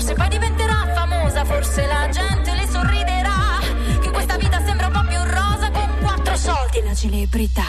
[0.00, 3.58] Forse poi diventerà famosa, forse la gente le sorriderà.
[4.00, 7.64] Che questa vita sembra un po' più rosa con quattro soldi e la celebrità.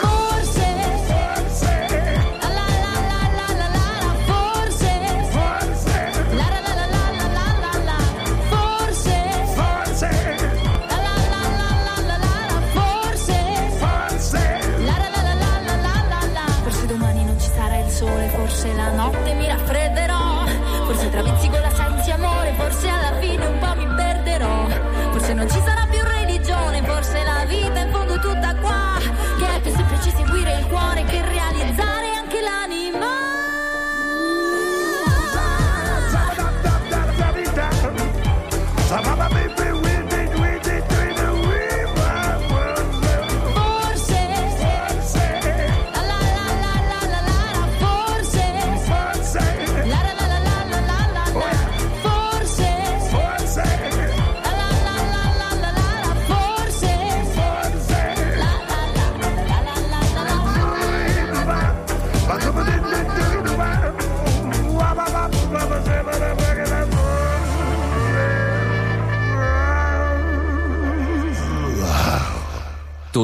[0.00, 0.55] Forse.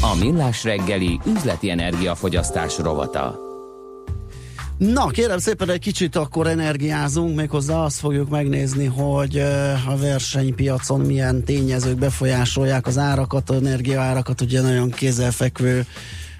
[0.00, 3.38] A Millás reggeli üzleti energiafogyasztás rovata.
[4.78, 9.38] Na, kérem szépen egy kicsit akkor energiázunk, méghozzá azt fogjuk megnézni, hogy
[9.88, 15.86] a versenypiacon milyen tényezők befolyásolják az árakat, az energiaárakat, ugye nagyon kézzelfekvő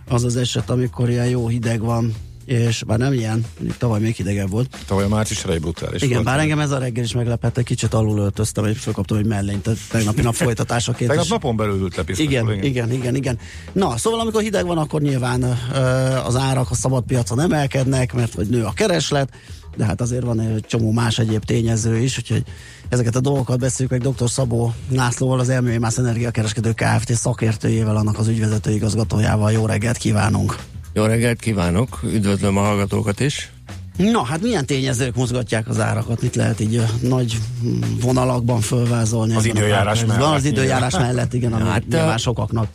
[0.08, 2.14] az az eset, amikor ilyen jó hideg van,
[2.46, 3.44] és bár nem ilyen,
[3.78, 4.78] tavaly még hidegebb volt.
[4.86, 6.24] Tavaly március elejé brutális Igen, volt.
[6.24, 9.66] bár engem ez a reggel is meglepett, egy kicsit alul öltöztem, és fölkaptam egy mellényt
[9.66, 11.10] a tegnapi nap folytatásaként.
[11.10, 13.38] Tegnap napon belül ült le piszkos, igen, igen, igen, igen.
[13.72, 15.42] Na, szóval amikor hideg van, akkor nyilván
[16.24, 19.28] az árak a szabad piacon emelkednek, mert vagy nő a kereslet,
[19.76, 22.42] de hát azért van egy csomó más egyéb tényező is, úgyhogy
[22.88, 24.30] ezeket a dolgokat beszéljük meg dr.
[24.30, 27.14] Szabó Lászlóval, az Elmői Mász Energiakereskedő Kft.
[27.14, 29.52] szakértőjével, annak az ügyvezető igazgatójával.
[29.52, 30.56] Jó reggelt kívánunk!
[30.96, 33.50] Jó reggelt kívánok, üdvözlöm a hallgatókat is.
[33.96, 36.22] Na, hát milyen tényezők mozgatják az árakat?
[36.22, 37.38] Mit lehet így nagy
[38.00, 39.34] vonalakban fölvázolni?
[39.34, 42.68] Az időjárás mellett Az időjárás mellett, igen, ami hát, nyilván sokaknak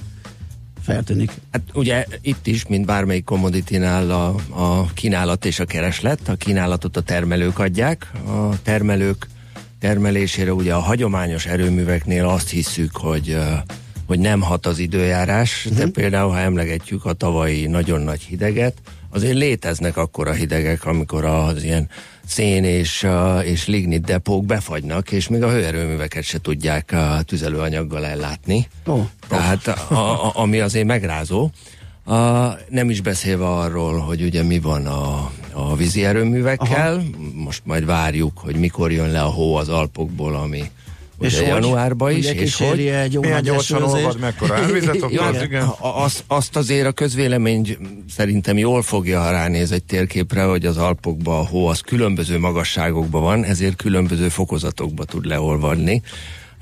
[0.81, 1.31] feltűnik.
[1.52, 6.27] Hát ugye itt is, mint bármelyik commodity-nál a, a kínálat és a kereslet.
[6.27, 8.11] A kínálatot a termelők adják.
[8.27, 9.27] A termelők
[9.80, 13.38] termelésére ugye a hagyományos erőműveknél azt hisszük, hogy
[14.11, 18.73] hogy nem hat az időjárás, de például, ha emlegetjük a tavalyi nagyon nagy hideget,
[19.09, 21.89] azért léteznek akkor a hidegek, amikor az ilyen
[22.25, 23.07] szén és,
[23.43, 28.67] és lignit depók befagynak, és még a hőerőműveket se tudják uh, tüzelőanyaggal ellátni.
[28.85, 29.05] Oh.
[29.27, 31.49] Tehát a, a, ami azért megrázó.
[32.05, 32.13] A,
[32.69, 36.93] nem is beszélve arról, hogy ugye mi van a, a vízi erőművekkel.
[36.93, 37.03] Aha.
[37.33, 40.71] Most majd várjuk, hogy mikor jön le a hó az Alpokból, ami
[41.22, 41.64] És ugye hogy?
[41.64, 42.26] januárban is.
[42.26, 45.68] És hogy egy Milyen gyorsan olvad, mekkora árvizet Ja, okoz, igen.
[45.77, 47.77] azt, azt azért a közvélemény
[48.10, 53.22] szerintem jól fogja, ha ránéz egy térképre, hogy az Alpokban a hó az különböző magasságokban
[53.22, 56.02] van, ezért különböző fokozatokba tud leolvadni.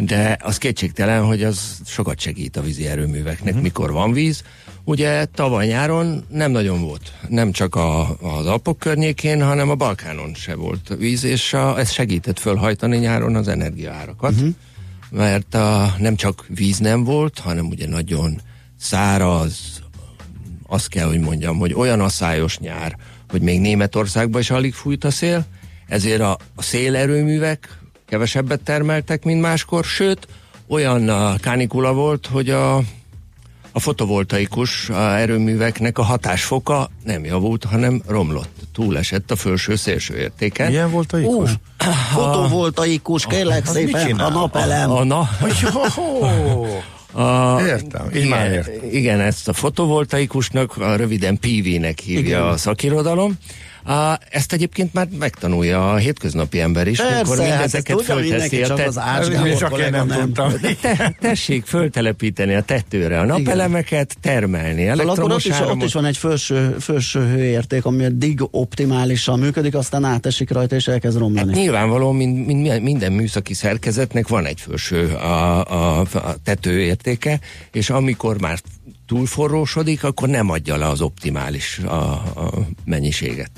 [0.02, 3.62] De az kétségtelen, hogy az sokat segít a vízi erőműveknek, uh-huh.
[3.62, 4.44] mikor van víz.
[4.84, 10.34] Ugye tavaly nyáron nem nagyon volt, nem csak a, az Alpok környékén, hanem a Balkánon
[10.34, 14.32] se volt víz, és a, ez segített fölhajtani nyáron az energiaárakat.
[14.32, 14.56] Uh-huh
[15.10, 18.42] mert a, nem csak víz nem volt, hanem ugye nagyon
[18.80, 19.82] száraz,
[20.68, 22.98] azt kell, hogy mondjam, hogy olyan asszályos nyár,
[23.30, 25.46] hogy még Németországban is alig fújt a szél,
[25.88, 27.78] ezért a, a szélerőművek
[28.10, 30.28] kevesebbet termeltek, mint máskor, sőt,
[30.68, 32.76] olyan a kánikula volt, hogy a,
[33.72, 38.58] a fotovoltaikus a erőműveknek a hatásfoka nem javult, hanem romlott.
[38.74, 40.68] Túlesett a fölső szélső értéke.
[40.68, 41.52] Milyen voltaikus?
[42.14, 44.92] Fotovoltaikus, kérlek mit szépen, a napelem.
[44.92, 45.30] A, a, na,
[47.12, 48.90] a, Értem, így már igen, értem.
[48.92, 52.42] igen, ezt a fotovoltaikusnak, a röviden PV-nek hívja Igen.
[52.42, 53.38] a szakirodalom.
[53.84, 58.62] A, ezt egyébként már megtanulja a hétköznapi ember is, Persze, mikor hát mindezeket mindenki, fölteszi
[58.62, 60.20] a csak tet- az Ács Gábor Csak én kollega nem nem.
[60.20, 60.54] tudtam.
[60.62, 65.84] De te, tessék föltelepíteni a tetőre a napelemeket, termelni Szóval akkor ott elektromos is, ott
[65.84, 71.18] is van egy felső, felső hőérték, ami eddig optimálisan működik, aztán átesik rajta és elkezd
[71.18, 71.48] romlani.
[71.48, 77.40] Hát nyilvánvaló, mind, mind, minden műszaki szerkezetnek van egy felső a, a, a tetőértéke,
[77.72, 78.60] és amikor már
[79.08, 82.54] túlforrósodik, akkor nem adja le az optimális a, a
[82.86, 83.52] mennyiséget.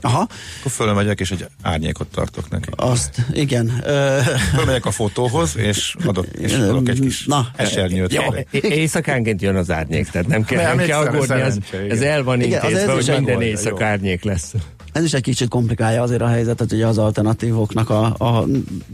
[0.00, 0.20] Aha,
[0.60, 2.68] Akkor fölmegyek, és egy árnyékot tartok neki.
[2.76, 3.82] azt, igen.
[4.56, 8.12] Fölmegyek a fotóhoz, és adok, és adok egy kis Na, esernyőt.
[8.12, 11.56] Jó, éjszakánként jön az árnyék, tehát nem kell, Nem, nem kell aggódni, ez,
[11.88, 13.82] ez el van Igen, az intézve, hogy minden jó.
[13.82, 14.54] árnyék lesz.
[14.92, 18.46] Ez is egy kicsit komplikálja azért a helyzetet, hogy az alternatívoknak a, a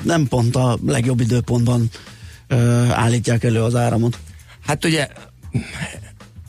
[0.05, 1.91] nem pont a legjobb időpontban
[2.49, 4.19] ö, állítják elő az áramot.
[4.67, 5.09] Hát ugye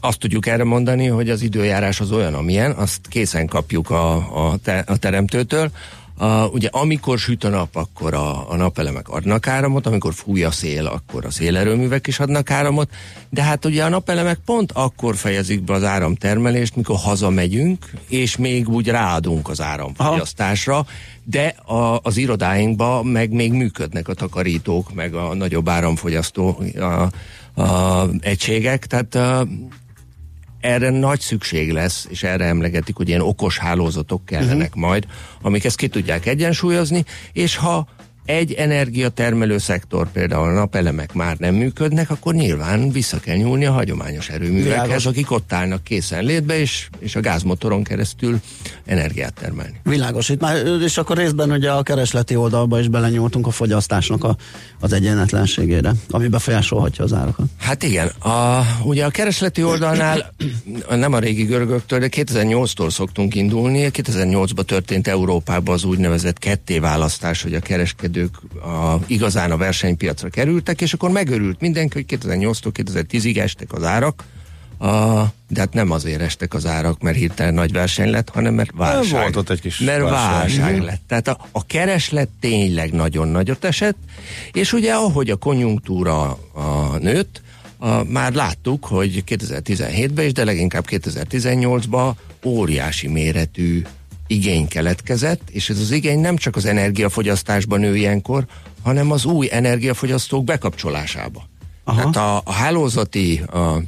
[0.03, 4.57] azt tudjuk erre mondani, hogy az időjárás az olyan, amilyen, azt készen kapjuk a, a,
[4.63, 5.71] te, a teremtőtől.
[6.17, 10.51] A, ugye amikor süt a nap, akkor a, a napelemek adnak áramot, amikor fúj a
[10.51, 12.89] szél, akkor a szélerőművek is adnak áramot,
[13.30, 18.69] de hát ugye a napelemek pont akkor fejezik be az áramtermelést, mikor hazamegyünk, és még
[18.69, 20.85] úgy ráadunk az áramfogyasztásra,
[21.23, 27.09] de a, az irodáinkban meg még működnek a takarítók, meg a nagyobb áramfogyasztó a,
[27.61, 29.47] a egységek, tehát a,
[30.64, 34.81] erre nagy szükség lesz, és erre emlegetik, hogy ilyen okos hálózatok kellenek uh-huh.
[34.81, 35.06] majd,
[35.41, 37.88] amik ezt ki tudják egyensúlyozni, és ha
[38.25, 43.71] egy energiatermelő szektor, például a napelemek már nem működnek, akkor nyilván vissza kell nyúlni a
[43.71, 45.05] hagyományos erőművekhez, Világos.
[45.05, 48.39] akik ott állnak készen létbe, és, és a gázmotoron keresztül
[48.85, 49.79] energiát termelni.
[49.83, 54.35] Világos, itt már, és akkor részben ugye a keresleti oldalba is belenyúltunk a fogyasztásnak a,
[54.79, 57.45] az egyenletlenségére, ami befolyásolhatja az árakat.
[57.57, 60.33] Hát igen, a, ugye a keresleti oldalnál
[60.89, 63.89] nem a régi görögöktől, de 2008-tól szoktunk indulni.
[63.91, 67.59] 2008-ban történt Európában az úgynevezett kettéválasztás, hogy a
[68.14, 73.84] kereskedők a, igazán a versenypiacra kerültek, és akkor megörült mindenki, hogy 2008-tól 2010-ig estek az
[73.84, 74.23] árak,
[74.77, 78.72] a, de hát nem azért estek az árak, mert hirtelen nagy verseny lett, hanem mert
[78.76, 79.22] válság.
[79.22, 80.31] Volt ott egy kis mert válság.
[80.31, 80.85] válság Mhm.
[80.85, 81.02] lett.
[81.07, 83.98] Tehát a, a kereslet tényleg nagyon nagyot esett,
[84.52, 87.41] és ugye ahogy a konjunktúra a nőtt,
[87.77, 92.11] a, már láttuk, hogy 2017-ben is, de leginkább 2018-ban
[92.45, 93.81] óriási méretű
[94.34, 98.45] igény keletkezett, és ez az igény nem csak az energiafogyasztásban nő ilyenkor,
[98.84, 101.47] hanem az új energiafogyasztók bekapcsolásába.
[101.84, 101.97] Aha.
[101.97, 103.81] Tehát a, a hálózati a,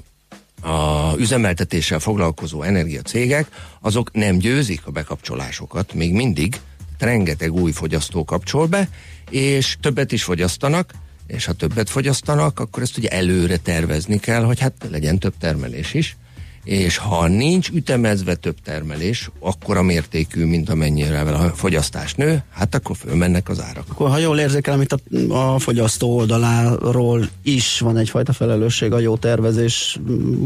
[0.70, 3.48] a üzemeltetéssel foglalkozó energiacégek,
[3.82, 6.60] azok nem győzik a bekapcsolásokat, még mindig
[7.00, 8.90] rengeteg új fogyasztó kapcsol be,
[9.30, 10.94] és többet is fogyasztanak,
[11.28, 15.94] és ha többet fogyasztanak, akkor ezt ugye előre tervezni kell, hogy hát legyen több termelés
[15.94, 16.18] is,
[16.66, 22.76] és ha nincs ütemezve több termelés, akkor a mértékű, mint amennyire a fogyasztás nő, hát
[22.76, 23.86] akkor fölmennek az árak.
[23.90, 29.18] Akkor ha jól érzékelem, itt a, a fogyasztó oldaláról is van egyfajta felelősség a jó
[29.18, 30.00] tervezés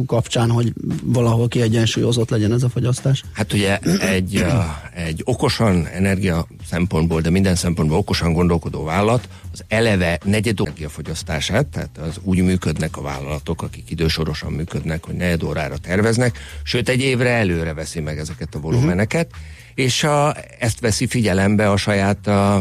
[0.05, 0.73] kapcsán, hogy
[1.03, 3.23] valahol kiegyensúlyozott legyen ez a fogyasztás.
[3.33, 4.45] Hát ugye egy,
[4.93, 9.27] egy okosan energia szempontból, de minden szempontból okosan gondolkodó vállalat
[9.59, 15.43] az eleve negyed energiafogyasztását, tehát az úgy működnek a vállalatok, akik idősorosan működnek, hogy negyed
[15.43, 19.43] órára terveznek, sőt egy évre előre veszi meg ezeket a volumeneket, uh-huh.
[19.75, 22.55] és a, ezt veszi figyelembe a saját a,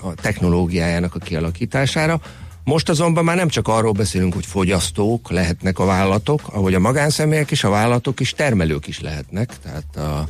[0.00, 2.20] a technológiájának a kialakítására.
[2.64, 7.50] Most azonban már nem csak arról beszélünk, hogy fogyasztók lehetnek a vállalatok, ahogy a magánszemélyek
[7.50, 10.28] is, a vállalatok is, termelők is lehetnek, tehát a,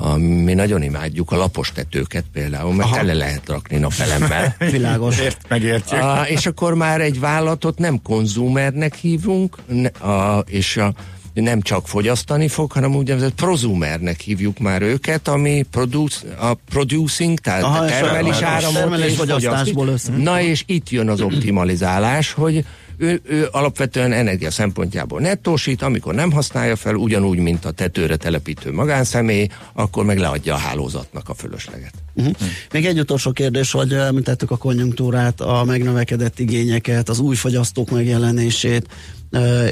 [0.00, 2.96] a, mi nagyon imádjuk a lapos tetőket például, mert Aha.
[2.98, 4.56] tele lehet rakni napelemmel.
[4.70, 5.18] Világos.
[5.18, 6.00] Ért, megértjük.
[6.00, 10.92] A, és akkor már egy vállalatot nem konzumernek hívunk, ne, a, és a,
[11.34, 17.62] nem csak fogyasztani fog, hanem úgynevezett prozumernek hívjuk már őket, ami produce, a producing, tehát
[17.62, 20.12] Aha, Aha, és termelés áramot termelés és fogyasztásból össze.
[20.16, 22.64] Na és itt jön az optimalizálás, hogy
[22.98, 28.72] ő, ő alapvetően energia szempontjából nettósít, amikor nem használja fel, ugyanúgy, mint a tetőre telepítő
[28.72, 31.92] magánszemély, akkor meg leadja a hálózatnak a fölösleget.
[32.14, 32.34] Uh-huh.
[32.72, 38.86] Még egy utolsó kérdés, hogy említettük a konjunktúrát, a megnövekedett igényeket, az új fogyasztók megjelenését,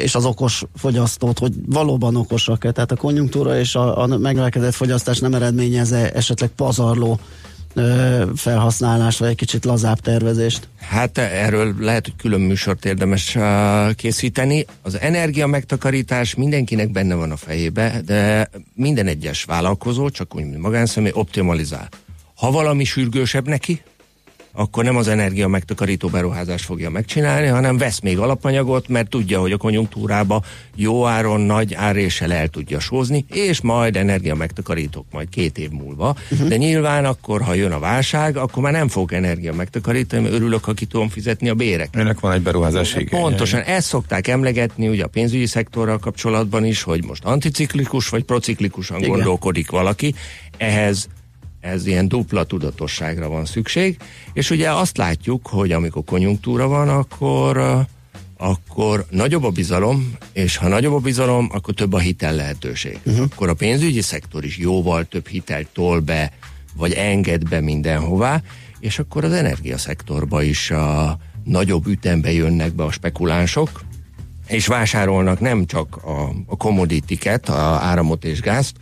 [0.03, 2.70] és az okos fogyasztót, hogy valóban okosak-e.
[2.70, 7.20] Tehát a konjunktúra és a, a megnövekedett fogyasztás nem eredményez esetleg pazarló
[8.36, 10.69] felhasználást, vagy egy kicsit lazább tervezést?
[10.81, 13.36] Hát erről lehet, hogy külön műsort érdemes
[13.94, 14.66] készíteni.
[14.82, 20.59] Az energia megtakarítás mindenkinek benne van a fejébe, de minden egyes vállalkozó, csak úgy, mint
[20.59, 21.89] magánszemély, optimalizál.
[22.35, 23.82] Ha valami sürgősebb neki,
[24.57, 29.53] akkor nem az energia megtakarító beruházás fogja megcsinálni, hanem vesz még alapanyagot, mert tudja, hogy
[29.53, 30.43] a konjunktúrába
[30.74, 36.16] jó áron, nagy áréssel el tudja sózni, és majd energia megtakarítók majd két év múlva.
[36.31, 36.49] Uh-huh.
[36.49, 40.65] De nyilván akkor, ha jön a válság, akkor már nem fog energia megtakarítani, mert örülök,
[40.65, 41.89] ha ki tudom fizetni a bérek.
[41.93, 43.20] Ennek van egy beruházási igénye.
[43.20, 48.99] Pontosan, ezt szokták emlegetni ugye a pénzügyi szektorral kapcsolatban is, hogy most anticiklikus vagy prociklikusan
[48.99, 49.11] Igen.
[49.11, 50.15] gondolkodik valaki.
[50.57, 51.09] Ehhez
[51.67, 53.97] ez ilyen dupla tudatosságra van szükség,
[54.33, 57.81] és ugye azt látjuk, hogy amikor konjunktúra van, akkor uh,
[58.37, 62.99] akkor nagyobb a bizalom, és ha nagyobb a bizalom, akkor több a hitel lehetőség.
[63.05, 63.27] Uh-huh.
[63.33, 66.33] Akkor a pénzügyi szektor is jóval több hitelt tol be,
[66.77, 68.43] vagy enged be mindenhová,
[68.81, 73.85] és akkor az energiaszektorba is a nagyobb ütembe jönnek be a spekulánsok,
[74.47, 78.77] és vásárolnak nem csak a, a commodity-ket, a áramot és gázt,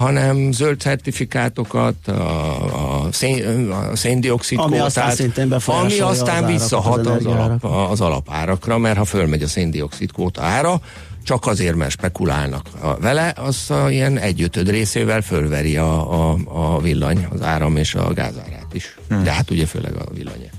[0.00, 6.20] hanem zöld certifikátokat, a, a, szén, a széndiokszid Ami kvótát, aztán szintén befolyásolja ami az
[6.20, 10.80] aztán árakat, visszahat az az, alap, az alapárakra, mert ha fölmegy a széndiokszid kvóta ára,
[11.24, 12.66] csak azért, mert spekulálnak
[13.00, 18.12] vele, az a ilyen egyötöd részével fölveri a, a, a villany, az áram és a
[18.12, 18.98] gázárát is.
[19.08, 19.22] Hmm.
[19.24, 20.50] De hát ugye főleg a villany.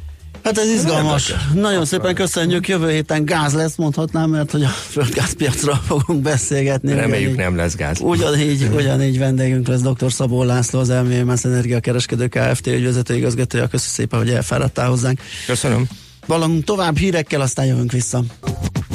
[0.43, 1.33] Hát ez izgalmas.
[1.53, 2.67] Nagyon szépen köszönjük.
[2.67, 6.93] Jövő héten gáz lesz, mondhatnám, mert hogy a földgázpiacról fogunk beszélgetni.
[6.93, 7.99] Reméljük Ugyanígy- nem lesz gáz.
[7.99, 10.11] Ugyanígy, ugyanígy vendégünk lesz dr.
[10.11, 12.67] Szabó László, az LMS Energiakereskedő Kft.
[12.67, 13.67] ügyvezető igazgatója.
[13.67, 15.19] Köszönöm szépen, hogy elfáradtál hozzánk.
[15.47, 15.87] Köszönöm.
[16.27, 18.21] Valamunk tovább hírekkel, aztán jövünk vissza.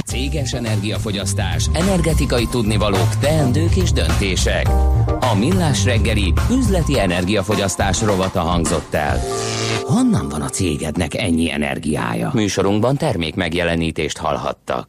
[0.06, 4.68] Céges energiafogyasztás, energetikai tudnivalók, teendők és döntések.
[5.20, 9.20] A Millás reggeli üzleti energiafogyasztás rovata hangzott el.
[9.82, 12.30] Honnan van a cégednek ennyi energiája?
[12.34, 14.84] Műsorunkban termék megjelenítést hallhattak.